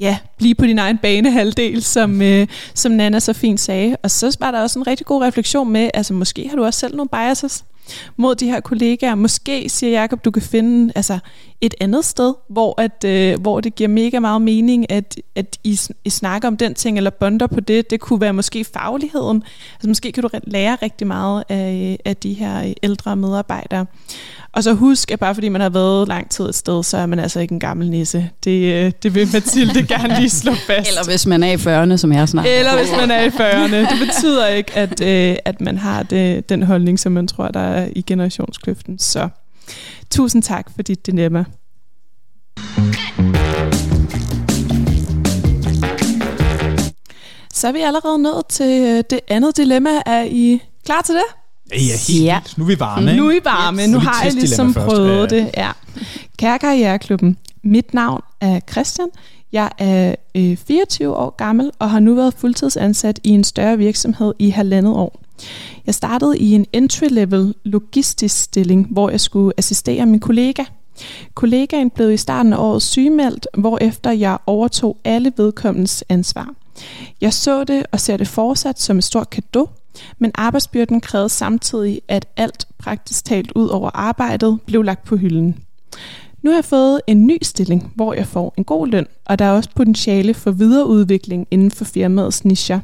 [0.00, 3.96] ja, blive på din egen banehalvdel, som, øh, som Nana så fint sagde.
[4.02, 6.80] Og så var der også en rigtig god refleksion med, altså måske har du også
[6.80, 7.64] selv nogle biases
[8.16, 9.14] mod de her kollegaer.
[9.14, 11.18] Måske, siger Jacob, du kan finde altså,
[11.60, 15.80] et andet sted, hvor, at, øh, hvor det giver mega meget mening, at, at I,
[16.04, 17.90] I snakker om den ting, eller bonder på det.
[17.90, 19.42] Det kunne være måske fagligheden.
[19.74, 23.86] Altså, måske kan du lære rigtig meget af, af de her ældre medarbejdere.
[24.56, 27.06] Og så husk, at bare fordi man har været lang tid et sted, så er
[27.06, 28.30] man altså ikke en gammel nisse.
[28.44, 30.88] Det, øh, det vil Mathilde gerne lige slå fast.
[30.88, 33.92] Eller hvis man er i 40'erne, som jeg snakker Eller hvis man er i 40'erne.
[33.92, 37.60] Det betyder ikke, at, øh, at man har det, den holdning, som man tror, der
[37.60, 38.98] er i generationskløften.
[38.98, 39.28] Så
[40.10, 41.44] tusind tak for dit dilemma.
[47.52, 49.90] Så er vi allerede nået til øh, det andet dilemma.
[50.06, 51.45] Er I klar til det?
[51.72, 52.40] Ja, helt ja.
[52.56, 53.16] Nu er vi varme.
[53.16, 53.82] Nu er I varme.
[53.82, 53.90] Yes.
[53.90, 55.50] Nu har jeg ligesom prøvet det.
[55.56, 55.70] Ja.
[56.36, 59.08] Kære Karriereklubben, mit navn er Christian.
[59.52, 64.34] Jeg er øh, 24 år gammel og har nu været fuldtidsansat i en større virksomhed
[64.38, 65.20] i halvandet år.
[65.86, 70.64] Jeg startede i en entry-level logistisk stilling, hvor jeg skulle assistere min kollega.
[71.34, 73.46] Kollegaen blev i starten af året sygemeldt,
[73.80, 76.54] efter jeg overtog alle vedkommens ansvar.
[77.20, 79.68] Jeg så det og ser det fortsat som et stort kado,
[80.18, 85.58] men arbejdsbyrden krævede samtidig, at alt praktisk talt ud over arbejdet blev lagt på hylden.
[86.42, 89.44] Nu har jeg fået en ny stilling, hvor jeg får en god løn, og der
[89.44, 92.80] er også potentiale for videreudvikling inden for firmaets nischer.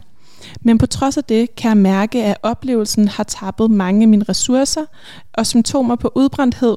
[0.61, 4.25] Men på trods af det kan jeg mærke, at oplevelsen har tappet mange af mine
[4.29, 4.85] ressourcer,
[5.33, 6.77] og symptomer på udbrændthed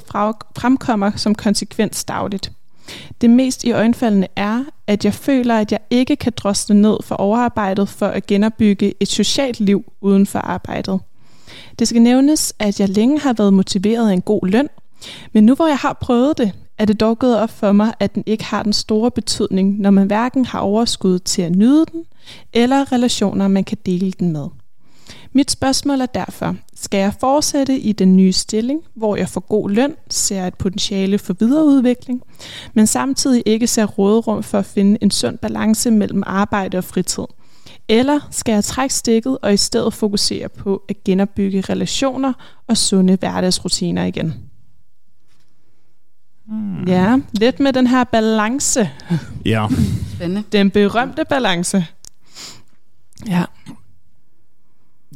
[0.56, 2.52] fremkommer som konsekvens dagligt.
[3.22, 7.16] Det mest i øjenfaldene er, at jeg føler, at jeg ikke kan drosle ned for
[7.16, 11.00] overarbejdet for at genopbygge et socialt liv uden for arbejdet.
[11.80, 14.70] Det skal nævnes, at jeg længe har været motiveret af en god løn,
[15.34, 18.16] men nu hvor jeg har prøvet det, er det dog gået op for mig, at
[18.16, 22.04] den ikke har den store betydning, når man hverken har overskud til at nyde den,
[22.54, 24.48] eller relationer, man kan dele den med.
[25.36, 29.70] Mit spørgsmål er derfor, skal jeg fortsætte i den nye stilling, hvor jeg får god
[29.70, 32.22] løn, ser et potentiale for videreudvikling,
[32.74, 37.24] men samtidig ikke ser råderum for at finde en sund balance mellem arbejde og fritid?
[37.88, 42.34] Eller skal jeg trække stikket og i stedet fokusere på at genopbygge relationer
[42.68, 44.34] og sunde hverdagsrutiner igen?
[46.48, 46.84] Hmm.
[46.88, 48.90] Ja, lidt med den her balance.
[49.46, 49.68] Ja.
[50.16, 50.44] Spændende.
[50.52, 51.86] Den berømte balance.
[53.28, 53.44] Ja.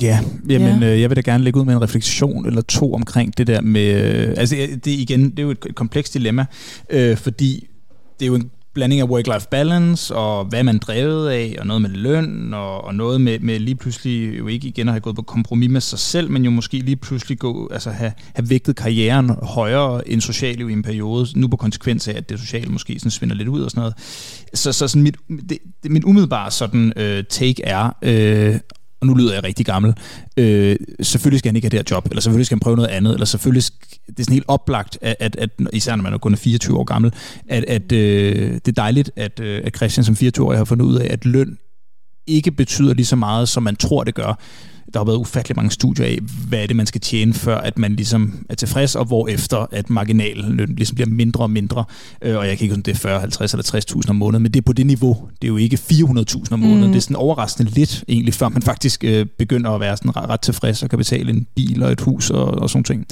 [0.01, 0.93] Ja, jamen, ja.
[0.93, 3.61] Øh, jeg vil da gerne lægge ud med en refleksion eller to omkring det der
[3.61, 4.15] med...
[4.27, 6.45] Øh, altså, det, igen, det er jo et komplekst dilemma,
[6.89, 7.67] øh, fordi
[8.19, 11.81] det er jo en blanding af work-life balance, og hvad man drevet af, og noget
[11.81, 15.15] med løn, og, og noget med, med lige pludselig jo ikke igen at have gået
[15.15, 18.75] på kompromis med sig selv, men jo måske lige pludselig gå, altså have, have vægtet
[18.75, 22.99] karrieren højere end socialliv i en periode, nu på konsekvens af, at det sociale måske
[22.99, 23.93] sådan svinder lidt ud og sådan noget.
[24.53, 25.17] Så, så sådan mit,
[25.49, 28.59] det, det, min umiddelbare sådan øh, take er, øh,
[29.01, 29.93] og nu lyder jeg rigtig gammel,
[30.37, 32.89] øh, selvfølgelig skal han ikke have det her job, eller selvfølgelig skal han prøve noget
[32.89, 33.63] andet, eller selvfølgelig,
[34.07, 36.77] det er sådan helt oplagt, at, at, at især når man er kun er 24
[36.77, 37.13] år gammel,
[37.47, 40.95] at, at øh, det er dejligt, at, øh, at Christian som 24-årig har fundet ud
[40.95, 41.57] af, at løn
[42.27, 44.39] ikke betyder lige så meget, som man tror, det gør
[44.93, 47.77] der har været ufattelig mange studier af, hvad er det, man skal tjene, før at
[47.77, 51.83] man ligesom er tilfreds, og hvor efter at marginalen ligesom bliver mindre og mindre.
[52.21, 54.51] Øh, og jeg kan ikke huske, det er 40, 50 eller 60.000 om måneden, men
[54.51, 55.17] det er på det niveau.
[55.41, 56.81] Det er jo ikke 400.000 om måneden.
[56.81, 56.91] Mm.
[56.91, 60.29] Det er sådan overraskende lidt egentlig, før man faktisk øh, begynder at være sådan ret,
[60.29, 63.05] ret tilfreds og kan betale en bil og et hus og, og sådan ting.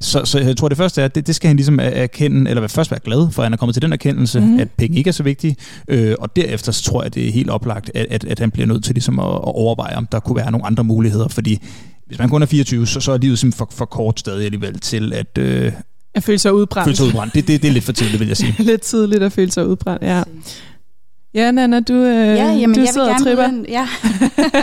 [0.00, 2.68] Så, så jeg tror, det første er, at det, det skal han ligesom erkende, eller
[2.68, 4.58] først være glad for, at han er kommet til den erkendelse, mm.
[4.58, 5.56] at penge ikke er så vigtige.
[5.88, 8.66] Øh, og derefter så tror jeg, det er helt oplagt, at, at, at han bliver
[8.66, 11.58] nødt til ligesom at, at overveje, om der kunne være nogle andre muligheder muligheder, fordi
[12.06, 14.80] hvis man kun er 24, så, så er livet simpelthen for, for kort stadig alligevel
[14.80, 15.38] til at...
[15.38, 15.72] Øh,
[16.14, 16.86] at føle sig udbrændt.
[16.86, 17.34] Føle sig udbrændt.
[17.34, 18.54] Det, det, det er lidt for tidligt, vil jeg sige.
[18.70, 20.22] lidt tidligt at føle sig udbrændt, ja.
[21.34, 23.44] Ja, Nana, du, øh, ja, jamen, du jeg sidder og tripper.
[23.44, 23.88] En, ja.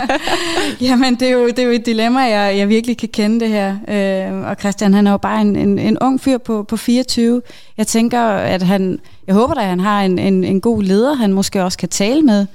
[0.88, 3.48] jamen, det er, jo, det er jo et dilemma, jeg, jeg virkelig kan kende det
[3.48, 3.76] her.
[3.88, 7.42] Øh, og Christian, han er jo bare en, en, en ung fyr på, på 24.
[7.76, 8.98] Jeg tænker, at han...
[9.26, 11.88] Jeg håber da, at han har en, en, en god leder, han måske også kan
[11.88, 12.46] tale med.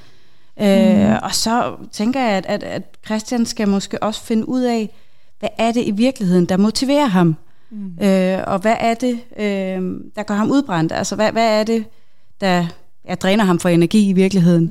[0.61, 1.15] Øh, mm.
[1.23, 4.89] Og så tænker jeg, at, at, at Christian skal måske også finde ud af,
[5.39, 7.35] hvad er det i virkeligheden, der motiverer ham?
[7.71, 8.05] Mm.
[8.05, 10.91] Øh, og hvad er det, øh, der gør ham udbrændt?
[10.91, 11.85] Altså, hvad, hvad er det,
[12.41, 12.65] der
[13.09, 14.63] ja, dræner ham for energi i virkeligheden?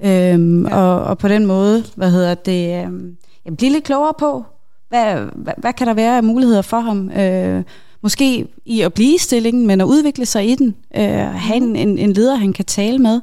[0.00, 0.06] Mm.
[0.06, 0.76] Øhm, ja.
[0.76, 3.12] og, og på den måde, hvad hedder det, øh,
[3.44, 4.44] jeg bliver lidt klogere på,
[4.88, 7.10] hvad, hvad, hvad kan der være af muligheder for ham?
[7.10, 7.62] Øh,
[8.02, 10.74] måske i at blive i stillingen, men at udvikle sig i den.
[10.96, 13.20] Øh, have en, en, en leder, han kan tale med.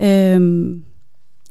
[0.00, 0.74] Øh,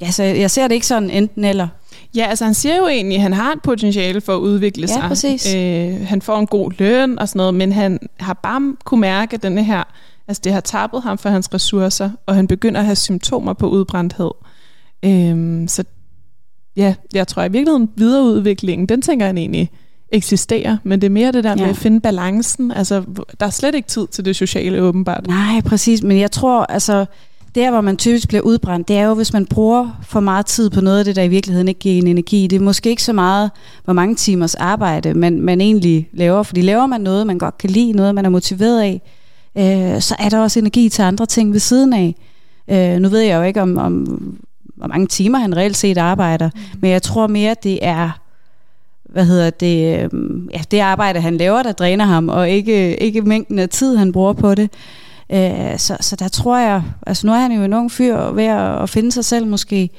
[0.00, 1.68] Ja, så jeg ser det ikke sådan enten eller.
[2.16, 4.94] Ja, altså han siger jo egentlig, at han har et potentiale for at udvikle ja,
[4.94, 5.02] sig.
[5.08, 5.54] Præcis.
[5.54, 9.36] Øh, han får en god løn og sådan noget, men han har bare kunne mærke
[9.36, 9.82] denne her,
[10.28, 13.68] altså det har tabet ham for hans ressourcer, og han begynder at have symptomer på
[13.68, 14.30] udbrændthed.
[15.04, 15.84] Øh, så
[16.76, 19.70] ja, jeg tror i virkeligheden videreudviklingen, den tænker han egentlig
[20.12, 21.56] eksisterer, men det er mere det der ja.
[21.56, 22.70] med at finde balancen.
[22.70, 23.02] Altså,
[23.40, 25.26] der er slet ikke tid til det sociale åbenbart.
[25.26, 27.06] Nej, præcis, men jeg tror, altså
[27.54, 30.70] der, hvor man typisk bliver udbrændt, det er jo, hvis man bruger for meget tid
[30.70, 32.46] på noget af det, der i virkeligheden ikke giver en energi.
[32.46, 33.50] Det er måske ikke så meget,
[33.84, 37.70] hvor mange timers arbejde man, man egentlig laver, fordi laver man noget, man godt kan
[37.70, 39.02] lide, noget, man er motiveret af,
[39.58, 42.14] øh, så er der også energi til andre ting ved siden af.
[42.70, 44.04] Øh, nu ved jeg jo ikke, om, om
[44.76, 46.78] hvor mange timer han reelt set arbejder, mm.
[46.80, 48.20] men jeg tror mere, det er
[49.04, 50.10] hvad hedder det, øh,
[50.52, 54.12] ja, det arbejde, han laver, der dræner ham, og ikke, ikke mængden af tid, han
[54.12, 54.70] bruger på det.
[55.32, 58.44] Øh, så, så der tror jeg, altså nu er han jo en ung fyr ved
[58.44, 59.90] at, at finde sig selv måske.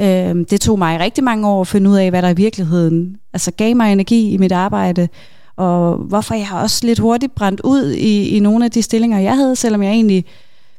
[0.00, 3.16] Øh, det tog mig rigtig mange år at finde ud af, hvad der i virkeligheden
[3.32, 5.08] altså gav mig energi i mit arbejde,
[5.56, 9.18] og hvorfor jeg har også lidt hurtigt brændt ud i, i nogle af de stillinger,
[9.18, 10.24] jeg havde, selvom jeg egentlig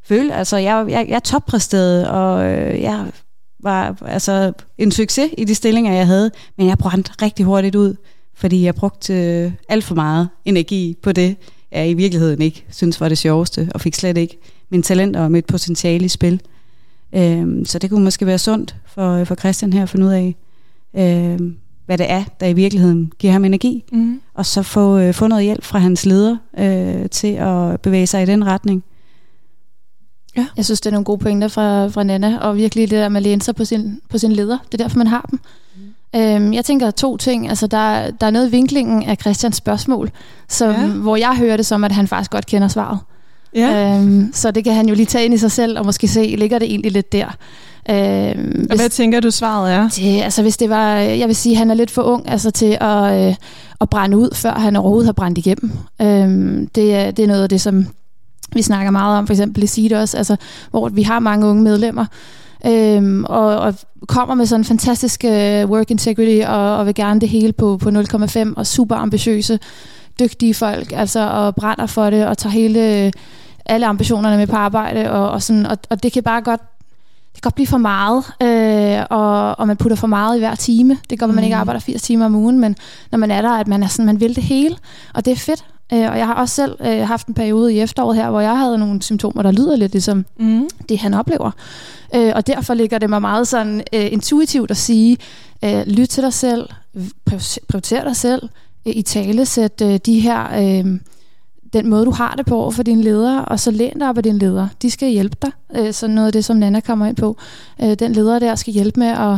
[0.05, 3.05] følte, altså jeg, jeg, jeg toppræsterede, og øh, jeg
[3.63, 7.95] var altså en succes i de stillinger, jeg havde, men jeg brændte rigtig hurtigt ud,
[8.35, 11.35] fordi jeg brugte øh, alt for meget energi på det,
[11.73, 14.37] jeg i virkeligheden ikke synes var det sjoveste, og fik slet ikke
[14.69, 16.41] min talent og mit potentiale i spil.
[17.15, 20.35] Øhm, så det kunne måske være sundt for, for Christian her at finde ud af.
[20.97, 24.21] Øhm, hvad det er, der i virkeligheden giver ham energi, Mm.
[24.33, 28.23] og så få, øh, få noget hjælp fra hans leder øh, til at bevæge sig
[28.23, 28.83] i den retning.
[30.57, 33.17] Jeg synes, det er nogle gode pointer fra, fra Nana, og virkelig det der med
[33.17, 34.57] at læne sig på sin, på sin leder.
[34.71, 35.39] Det er derfor, man har dem.
[36.15, 37.49] Øhm, jeg tænker to ting.
[37.49, 40.11] Altså, der, der er noget i vinklingen af Christians spørgsmål,
[40.49, 40.87] som, Ja.
[40.87, 42.99] hvor jeg hører det som, at han faktisk godt kender svaret.
[43.55, 43.95] Ja.
[43.97, 46.35] Øhm, så det kan han jo lige tage ind i sig selv, og måske se,
[46.37, 47.25] ligger det egentlig lidt der.
[47.89, 49.89] Øhm, Og hvad tænker du, svaret er?
[49.89, 52.77] det, altså hvis det var, jeg vil sige, han er lidt for ung altså til
[52.81, 53.35] at, øh,
[53.81, 55.71] at brænde ud, før han overhovedet har brændt igennem.
[56.01, 57.87] Øhm, det, er, det er noget af det, som
[58.53, 60.35] vi snakker meget om, for eksempel i SID også, altså,
[60.71, 62.05] hvor vi har mange unge medlemmer,
[62.65, 63.73] øhm, og, og
[64.07, 67.77] kommer med sådan en fantastisk øh, work integrity, og, og vil gerne det hele på,
[67.77, 69.59] på 0,5, og super ambitiøse,
[70.19, 73.11] dygtige folk, altså, og brænder for det, og tager hele,
[73.65, 76.61] alle ambitionerne med på arbejde, og, og, sådan, og, og det kan bare godt
[77.33, 80.55] det kan godt blive for meget, øh, og, og man putter for meget i hver
[80.55, 80.97] time.
[81.09, 81.59] Det gør, at man ikke Mhm.
[81.61, 82.75] arbejder 80 timer om ugen, men
[83.11, 84.75] når man er der, at man, er sådan, man vil det hele,
[85.13, 85.65] og det er fedt.
[85.93, 88.57] Øh, og jeg har også selv øh, haft en periode i efteråret her, hvor jeg
[88.59, 90.67] havde nogle symptomer, der lyder lidt ligesom Mm.
[90.89, 91.51] det, han oplever.
[92.15, 95.17] Øh, og derfor ligger det mig meget sådan øh, intuitivt at sige,
[95.65, 96.69] øh, lyt til dig selv,
[97.29, 98.49] prior- prioriter dig selv,
[98.87, 100.99] øh, i tale sæt øh, de her, øh,
[101.73, 104.17] den måde, du har det på over for dine ledere, og så læn dig op
[104.17, 104.69] af dine ledere.
[104.81, 105.51] De skal hjælpe dig.
[105.75, 107.37] Øh, så noget af det, som Nana kommer ind på.
[107.83, 109.37] Øh, den leder der skal hjælpe med at,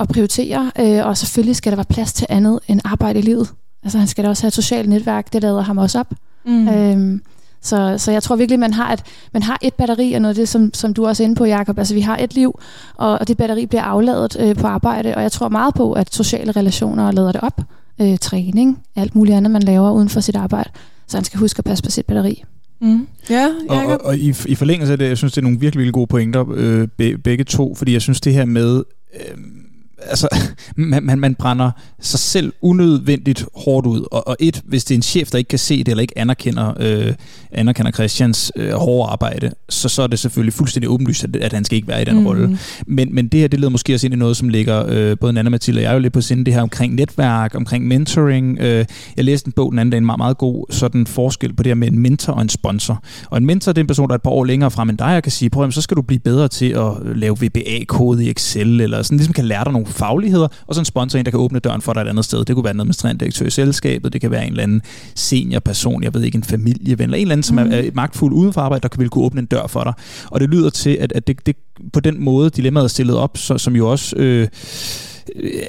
[0.00, 3.48] at prioritere, øh, og selvfølgelig skal der være plads til andet end arbejde i livet.
[3.86, 6.14] Altså han skal da også have et socialt netværk, det lader ham også op.
[6.46, 6.68] Mm.
[6.68, 7.22] Øhm,
[7.62, 10.36] så, så jeg tror virkelig, man har et, man har et batteri, og noget af
[10.36, 11.78] det, som, som du også er inde på, Jacob.
[11.78, 12.60] Altså vi har et liv,
[12.96, 16.14] og, og det batteri bliver afladet øh, på arbejde, og jeg tror meget på, at
[16.14, 17.60] sociale relationer lader det op.
[18.00, 20.70] Øh, træning, alt muligt andet, man laver uden for sit arbejde.
[21.06, 22.44] Så han skal huske at passe på sit batteri.
[22.80, 23.06] Mm.
[23.30, 25.78] Ja, Og, og, og i, i forlængelse af det, jeg synes, det er nogle virkelig,
[25.78, 28.82] virkelig gode pointer, øh, be, begge to, fordi jeg synes, det her med...
[29.14, 29.36] Øh,
[30.02, 30.28] altså,
[30.76, 34.06] man, man, man brænder sig selv unødvendigt hårdt ud.
[34.10, 36.18] Og, og et, hvis det er en chef, der ikke kan se det, eller ikke
[36.18, 37.14] anerkender, øh,
[37.52, 41.64] anerkender Christians øh, hårde arbejde, så, så er det selvfølgelig fuldstændig åbenlyst, at, at han
[41.64, 42.26] skal ikke være i den mm.
[42.26, 42.58] rolle.
[42.86, 45.32] Men, men det her, det leder måske også ind i noget, som ligger øh, både
[45.32, 48.58] Nana Mathilde og jeg jo lidt på sinde, det her omkring netværk, omkring mentoring.
[48.60, 48.84] Øh,
[49.16, 51.70] jeg læste en bog den anden dag, en meget, meget god sådan forskel på det
[51.70, 53.02] her med en mentor og en sponsor.
[53.30, 54.98] Og en mentor, det er en person, der er et par år længere frem end
[54.98, 58.24] dig, og kan sige, prøv at, så skal du blive bedre til at lave VBA-kode
[58.24, 61.24] i Excel, eller sådan ligesom kan lære dig nogle fagligheder, og så en sponsor, en,
[61.24, 62.44] der kan åbne døren for dig et andet sted.
[62.44, 64.82] Det kunne være en administrerende direktør i selskabet, det kan være en eller anden
[65.14, 67.72] seniorperson, jeg ved ikke, en familieven, eller en eller anden, som Mhm.
[67.72, 69.92] er, er magtfuld uden for arbejde, der kan vil kunne åbne en dør for dig.
[70.30, 71.56] Og det lyder til, at, at det, det
[71.92, 74.48] på den måde, dilemmaet er stillet op, så, som jo også øh,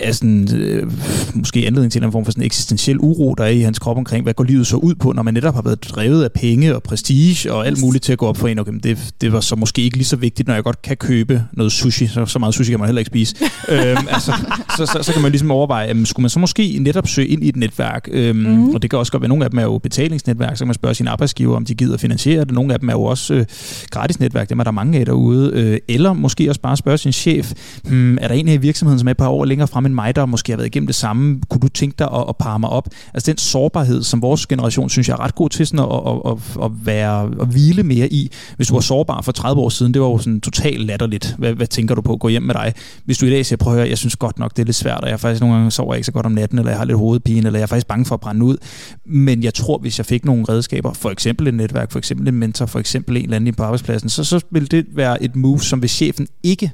[0.02, 0.92] er sådan, øh,
[1.34, 4.24] måske anledning til en form for sådan eksistentiel uro, der er i hans krop omkring,
[4.24, 6.84] hvad går livet så ud på, når man netop har været drevet af penge og
[6.84, 8.60] prestige og alt muligt til at gå op for en.
[8.60, 11.44] Okay, det, det var så måske ikke lige så vigtigt, når jeg godt kan købe
[11.54, 12.08] noget sushi.
[12.08, 13.36] Så, så meget sushi kan man heller ikke spise.
[13.72, 14.34] øhm, altså,
[14.78, 17.44] så, så, så kan man ligesom overveje, jamen, skulle man så måske netop søge ind
[17.44, 18.08] i et netværk?
[18.12, 18.70] Øhm, mm.
[18.70, 20.74] Og det kan også godt være, nogle af dem er jo betalingsnetværk, så kan man
[20.74, 22.52] spørge sine arbejdsgiver, om de gider at finansiere det.
[22.52, 23.46] Nogle af dem er jo også øh,
[23.90, 25.52] gratis netværk, dem er der mange af derude.
[25.54, 29.00] Øh, eller måske også bare spørge sin chef, hmm, er der en her i virksomheden,
[29.00, 30.96] som er et par år længere frem end mig, der måske har været igennem det
[30.96, 31.42] samme?
[31.50, 32.88] Kunne du tænke dig at, at parre mig op?
[33.14, 36.32] Altså den sårbarhed, som vores generation synes jeg er ret god til sådan at, at,
[36.32, 38.32] at, at, være, at hvile mere i.
[38.56, 41.36] Hvis du var sårbar for 30 år siden, det var jo sådan totalt latterligt.
[41.38, 42.18] Hvad, hvad tænker du på?
[42.18, 42.74] Gå hjem med dig.
[43.06, 44.76] Hvis du i dag siger, prøv at høre, jeg synes godt nok, det er lidt
[44.76, 46.80] svært, og jeg faktisk nogle gange sover jeg ikke så godt om natten, eller jeg
[46.80, 48.58] har lidt hovedpine, eller jeg er faktisk bange for at brænde ud.
[49.06, 52.36] Men jeg tror, hvis jeg fik nogle redskaber, for eksempel et netværk, for eksempel en
[52.36, 55.62] mentor, for eksempel en eller anden på arbejdspladsen, så, så ville det være et move,
[55.62, 56.72] som hvis chefen ikke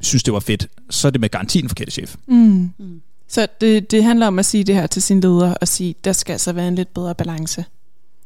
[0.00, 2.16] synes, det var fedt, så er det med garanti en forkert chef.
[2.28, 2.70] Mm.
[2.78, 3.00] Mm.
[3.28, 6.12] Så det, det handler om at sige det her til sin leder, og sige, der
[6.12, 7.64] skal altså være en lidt bedre balance.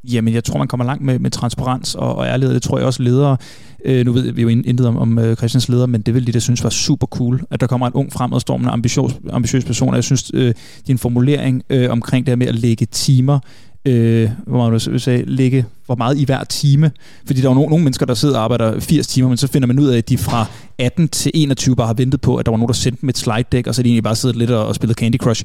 [0.04, 2.54] Jamen, jeg tror, man kommer langt med, med transparens og, og ærlighed.
[2.54, 3.36] Det tror jeg også ledere,
[3.84, 6.32] øh, nu ved vi jo intet om, om øh, Christians leder, men det vil de,
[6.32, 9.88] der synes var super cool, at der kommer en ung fremadstormende, ambitiøs, ambitiøs person.
[9.88, 10.54] Og jeg synes, øh,
[10.86, 13.38] din formulering øh, omkring det her med at lægge timer,
[13.84, 16.90] øh, hvor man du sagde, lægge hvor meget i hver time.
[17.26, 19.46] Fordi der er jo nogle, nogle mennesker, der sidder og arbejder 80 timer, men så
[19.46, 20.46] finder man ud af, at de fra
[20.78, 23.18] 18 til 21 bare har ventet på, at der var nogen, der sendte dem et
[23.18, 25.44] slide deck, og så er de egentlig bare siddet lidt og, og spillet Candy Crush.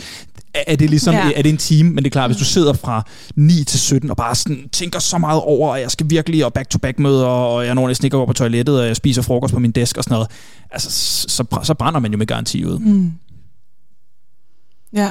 [0.54, 1.32] Er, er det ligesom, ja.
[1.36, 1.90] er det en time?
[1.90, 3.04] Men det er klart, hvis du sidder fra
[3.36, 6.54] 9 til 17 og bare sådan tænker så meget over, at jeg skal virkelig og
[6.54, 9.60] back-to-back møder, og jeg når næsten ikke går på toilettet, og jeg spiser frokost på
[9.60, 10.28] min desk og sådan noget,
[10.72, 10.92] altså,
[11.30, 12.80] så, så brænder man jo med garanti ud.
[12.80, 13.12] Mm.
[14.94, 15.10] Ja.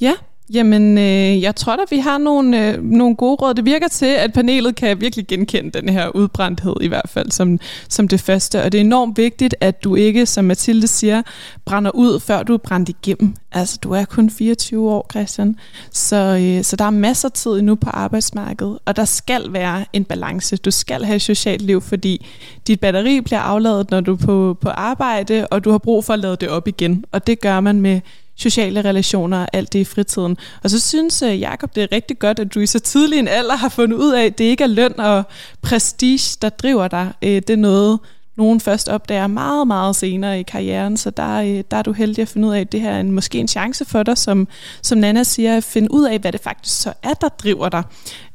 [0.00, 0.12] Ja,
[0.54, 3.54] jamen øh, jeg tror da, vi har nogle, øh, nogle gode råd.
[3.54, 7.58] Det virker til, at panelet kan virkelig genkende den her udbrændthed i hvert fald som,
[7.88, 8.62] som det første.
[8.62, 11.22] Og det er enormt vigtigt, at du ikke, som Mathilde siger,
[11.64, 13.34] brænder ud, før du er brændt igennem.
[13.52, 15.56] Altså, du er kun 24 år, Christian.
[15.90, 19.84] Så, øh, så der er masser af tid endnu på arbejdsmarkedet, og der skal være
[19.92, 20.56] en balance.
[20.56, 22.26] Du skal have et socialt liv, fordi
[22.66, 26.12] dit batteri bliver afladet, når du er på, på arbejde, og du har brug for
[26.12, 27.04] at lade det op igen.
[27.12, 28.00] Og det gør man med
[28.40, 30.36] sociale relationer og alt det i fritiden.
[30.62, 33.28] Og så synes øh, Jakob det er rigtig godt, at du i så tidlig en
[33.28, 35.22] alder har fundet ud af, at det ikke er løn og
[35.62, 37.12] prestige, der driver dig.
[37.22, 37.98] Øh, det er noget,
[38.40, 42.22] nogen først opdager meget, meget senere i karrieren, så der, øh, der er du heldig
[42.22, 44.48] at finde ud af, at det her er en, måske en chance for dig, som,
[44.82, 47.82] som Nana siger, at finde ud af, hvad det faktisk så er, der driver dig,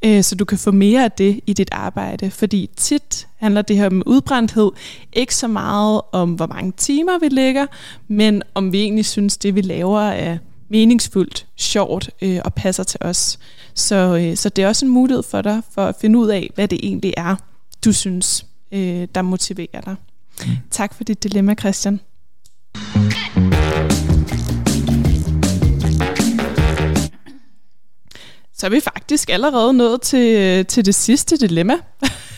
[0.06, 2.32] øh, så du kan få mere af det i dit arbejde.
[2.32, 4.72] Fordi tit handler det her om udbrændthed
[5.14, 7.66] ikke så meget om, hvor mange timer vi lægger,
[8.08, 10.38] men om vi egentlig synes, det vi laver er
[10.70, 13.40] meningsfuldt, sjovt øh, og passer til os.
[13.74, 16.50] Så, øh, så det er også en mulighed for dig for at finde ud af,
[16.56, 17.36] hvad det egentlig er,
[17.86, 19.96] du synes øh, der motiverer dig.
[20.46, 20.52] Mm.
[20.72, 22.00] Tak for dit dilemma, Christian.
[28.58, 31.74] Så er vi faktisk allerede nået til, til det sidste dilemma.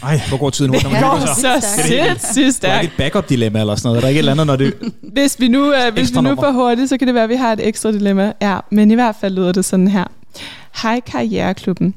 [0.01, 2.61] Nej, hvor går tiden hurtigt, når man det går så sindssygt stærkt.
[2.61, 4.01] Det er ikke et backup-dilemma eller sådan noget.
[4.01, 4.73] Der er ikke et eller andet, når det...
[5.13, 7.35] Hvis vi nu, uh, hvis vi nu får hurtigt, så kan det være, at vi
[7.35, 8.33] har et ekstra dilemma.
[8.41, 10.05] Ja, men i hvert fald lyder det sådan her.
[10.81, 11.95] Hej Karriereklubben.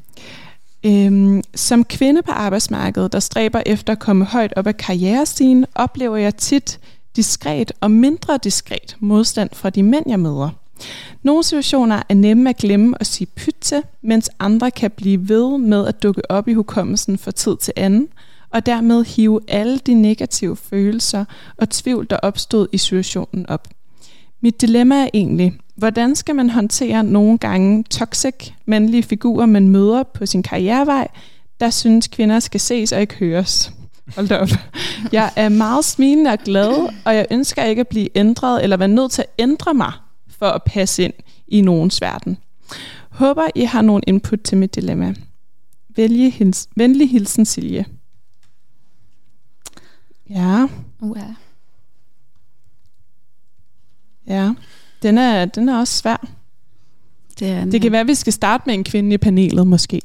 [0.86, 6.16] Øhm, som kvinde på arbejdsmarkedet, der stræber efter at komme højt op ad karrierestigen, oplever
[6.16, 6.80] jeg tit
[7.16, 10.50] diskret og mindre diskret modstand fra de mænd, jeg møder.
[11.22, 15.58] Nogle situationer er nemme at glemme og sige pyt til, mens andre kan blive ved
[15.58, 18.08] med at dukke op i hukommelsen fra tid til anden,
[18.50, 21.24] og dermed hive alle de negative følelser
[21.56, 23.68] og tvivl, der opstod i situationen op.
[24.42, 30.02] Mit dilemma er egentlig, hvordan skal man håndtere nogle gange toxic mandlige figurer, man møder
[30.02, 31.08] på sin karrierevej,
[31.60, 33.72] der synes kvinder skal ses og ikke høres?
[34.14, 34.48] Hold da op.
[35.12, 38.88] Jeg er meget smilende og glad, og jeg ønsker ikke at blive ændret eller være
[38.88, 39.92] nødt til at ændre mig
[40.28, 41.12] for at passe ind
[41.48, 42.38] i nogens verden.
[43.10, 45.14] Håber, I har nogen input til mit dilemma.
[45.96, 47.86] Vælge hils- venlig hilsen, Silje.
[50.30, 50.66] Ja.
[51.00, 51.34] Uh, ja.
[54.26, 54.54] Ja,
[55.02, 56.26] den er, den er også svær.
[57.38, 60.00] Det, er det kan være, at vi skal starte med en kvinde i panelet, måske.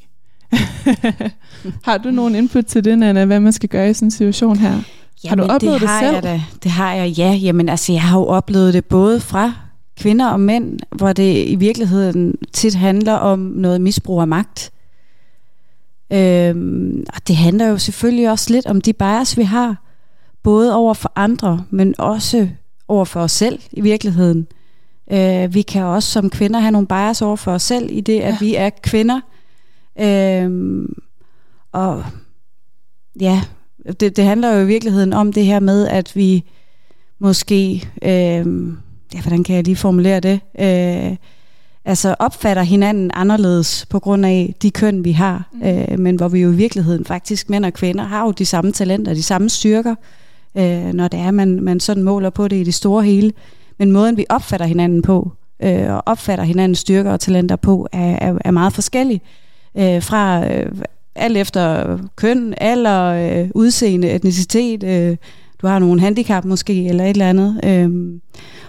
[1.86, 4.58] har du nogen input til det, Anna, hvad man skal gøre i sådan en situation
[4.58, 4.82] her?
[5.24, 6.16] Jamen, har du oplevet det, har det selv?
[6.16, 6.44] Jeg da.
[6.64, 7.32] Det har jeg, ja.
[7.32, 9.54] Jamen, altså, jeg har jo oplevet det både fra
[9.98, 14.72] kvinder og mænd, hvor det i virkeligheden tit handler om noget misbrug af magt.
[16.14, 19.84] Øhm, og det handler jo selvfølgelig også lidt om de bias, vi har,
[20.44, 22.48] både over for andre, men også
[22.88, 24.48] over for os selv i virkeligheden.
[25.12, 28.20] Øh, vi kan også som kvinder have nogle bias over for os selv, i det
[28.20, 28.38] at ja.
[28.40, 29.20] vi er kvinder.
[30.00, 30.86] Øh,
[31.72, 32.06] og
[33.20, 33.42] ja,
[34.00, 36.44] det, det handler jo i virkeligheden om det her med, at vi
[37.20, 38.46] måske, øh,
[39.14, 41.16] ja, hvordan kan jeg lige formulere det, øh,
[41.86, 45.64] altså opfatter hinanden anderledes på grund af de køn, vi har, mm.
[45.64, 48.72] øh, men hvor vi jo i virkeligheden faktisk, mænd og kvinder, har jo de samme
[48.72, 49.96] talenter, de samme styrker,
[50.56, 53.32] øh, når det er, man, man sådan måler på det i det store hele.
[53.80, 55.32] Men måden, vi opfatter hinanden på,
[55.64, 59.22] øh, og opfatter hinandens styrker og talenter på, er, er, er meget forskellig.
[59.78, 60.72] Øh, fra øh,
[61.16, 65.18] alt efter køn, alder, øh, udseende, etnicitet, øh,
[65.62, 67.60] du har nogle handicap måske, eller et eller andet.
[67.64, 68.20] Øh,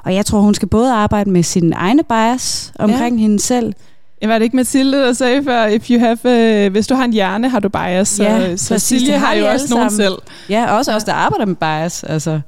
[0.05, 3.23] og jeg tror, hun skal både arbejde med sin egne bias omkring ja.
[3.23, 3.73] hende selv,
[4.21, 7.05] jeg var det ikke Mathilde, der sagde før, if you have, uh, hvis du har
[7.05, 8.21] en hjerne, har du bias.
[8.21, 10.15] Ja, så, så Silje har, har jo også nogen selv.
[10.49, 10.97] Ja, også ja.
[10.97, 12.05] os, der arbejder med bias.
[12.05, 12.41] Altså.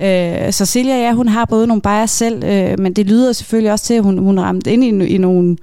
[0.00, 3.72] Øh, så Silja, ja, hun har både nogle bias selv, øh, men det lyder selvfølgelig
[3.72, 5.56] også til, at hun, hun ramt ind i, i nogle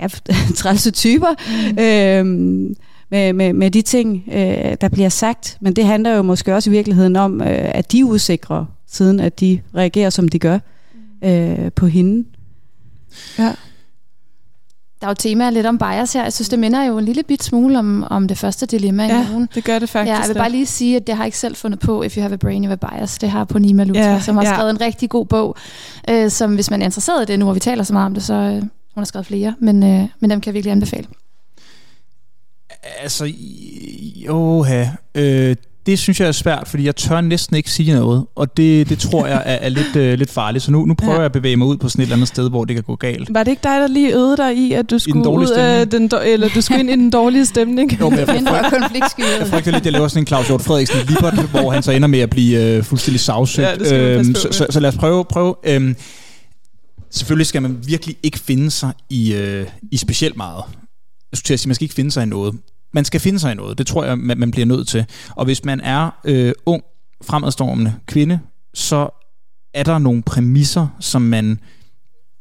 [0.00, 0.06] ja,
[0.56, 1.34] trælse typer.
[1.70, 1.78] Mm.
[1.78, 2.74] Øh,
[3.10, 5.58] med, med, med de ting, øh, der bliver sagt.
[5.60, 9.20] Men det handler jo måske også i virkeligheden om, øh, at de er usikre, siden
[9.20, 10.58] at de reagerer, som de gør
[11.22, 11.28] mm.
[11.28, 12.24] øh, på hende.
[13.38, 13.52] Ja.
[15.04, 16.22] Der er jo temaer lidt om bias her.
[16.22, 19.22] Jeg synes, det minder jo en lille bit smule om, om det første dilemma ja,
[19.22, 19.48] i nogen.
[19.54, 20.10] det gør det faktisk.
[20.10, 22.16] Ja, jeg vil bare lige sige, at det har jeg ikke selv fundet på, If
[22.16, 23.18] You Have a Brain, You Have a Bias.
[23.18, 24.54] Det har på Nima Lutra, ja, som har ja.
[24.54, 25.56] skrevet en rigtig god bog,
[26.10, 28.14] øh, som hvis man er interesseret i det, nu hvor vi taler så meget om
[28.14, 31.06] det, så øh, hun har skrevet flere, men, øh, men dem kan jeg virkelig anbefale.
[33.02, 33.32] Altså,
[34.26, 34.66] jo,
[35.14, 38.88] øh, det synes jeg er svært, fordi jeg tør næsten ikke sige noget, og det,
[38.88, 40.64] det tror jeg er, er lidt, uh, lidt farligt.
[40.64, 41.18] Så nu, nu prøver ja.
[41.18, 42.96] jeg at bevæge mig ud på sådan et eller andet sted, hvor det kan gå
[42.96, 43.34] galt.
[43.34, 46.10] Var det ikke dig, der lige øvede dig i, at du skulle, ud af den,
[46.24, 48.00] eller du skulle ind i den dårlige stemning?
[48.00, 51.06] jo, men jeg, frygter, jeg frygter lidt, at jeg laver sådan en Claus Hjort Frederiksen
[51.08, 53.90] Libert, hvor han så ender med at blive uh, fuldstændig savsøgt.
[53.90, 55.24] Ja, øhm, så, så, så lad os prøve.
[55.24, 55.96] prøve øhm,
[57.10, 60.62] selvfølgelig skal man virkelig ikke finde sig i, uh, i specielt meget.
[61.32, 62.54] Jeg skulle til at sige, man skal ikke finde sig i noget
[62.94, 63.78] man skal finde sig i noget.
[63.78, 65.06] Det tror jeg, man, man bliver nødt til.
[65.30, 66.82] Og hvis man er øh, ung,
[67.24, 68.40] fremadstormende kvinde,
[68.74, 69.08] så
[69.74, 71.58] er der nogle præmisser, som man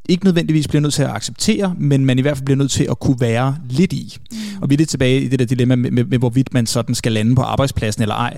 [0.09, 2.87] ikke nødvendigvis bliver nødt til at acceptere, men man i hvert fald bliver nødt til
[2.89, 4.17] at kunne være lidt i.
[4.31, 4.37] Mm.
[4.61, 6.95] Og vi er lidt tilbage i det der dilemma med, med, med, hvorvidt man sådan
[6.95, 8.37] skal lande på arbejdspladsen eller ej.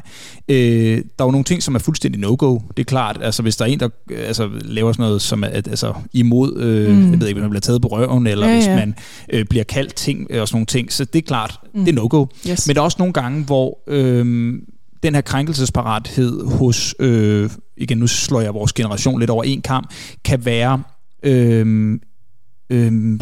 [0.49, 2.60] Øh, der er jo nogle ting, som er fuldstændig no-go.
[2.78, 5.48] Det er klart, altså hvis der er en, der altså, laver sådan noget, som er
[5.48, 7.12] altså, imod, øh, mm.
[7.12, 8.75] jeg ved ikke, hvis man bliver taget på røven, eller ja, hvis ja.
[8.75, 8.96] man
[9.29, 11.85] øh, bliver kaldt ting og sådan nogle ting, så det er klart, mm.
[11.85, 12.25] det er no-go.
[12.50, 12.67] Yes.
[12.67, 13.79] Men der er også nogle gange, hvor...
[13.87, 14.54] Øh,
[15.04, 19.89] den her krænkelsesparathed hos, øh, igen nu slår jeg vores generation lidt over en kamp,
[20.23, 20.83] kan være
[21.26, 22.00] øh,
[22.69, 23.19] øh,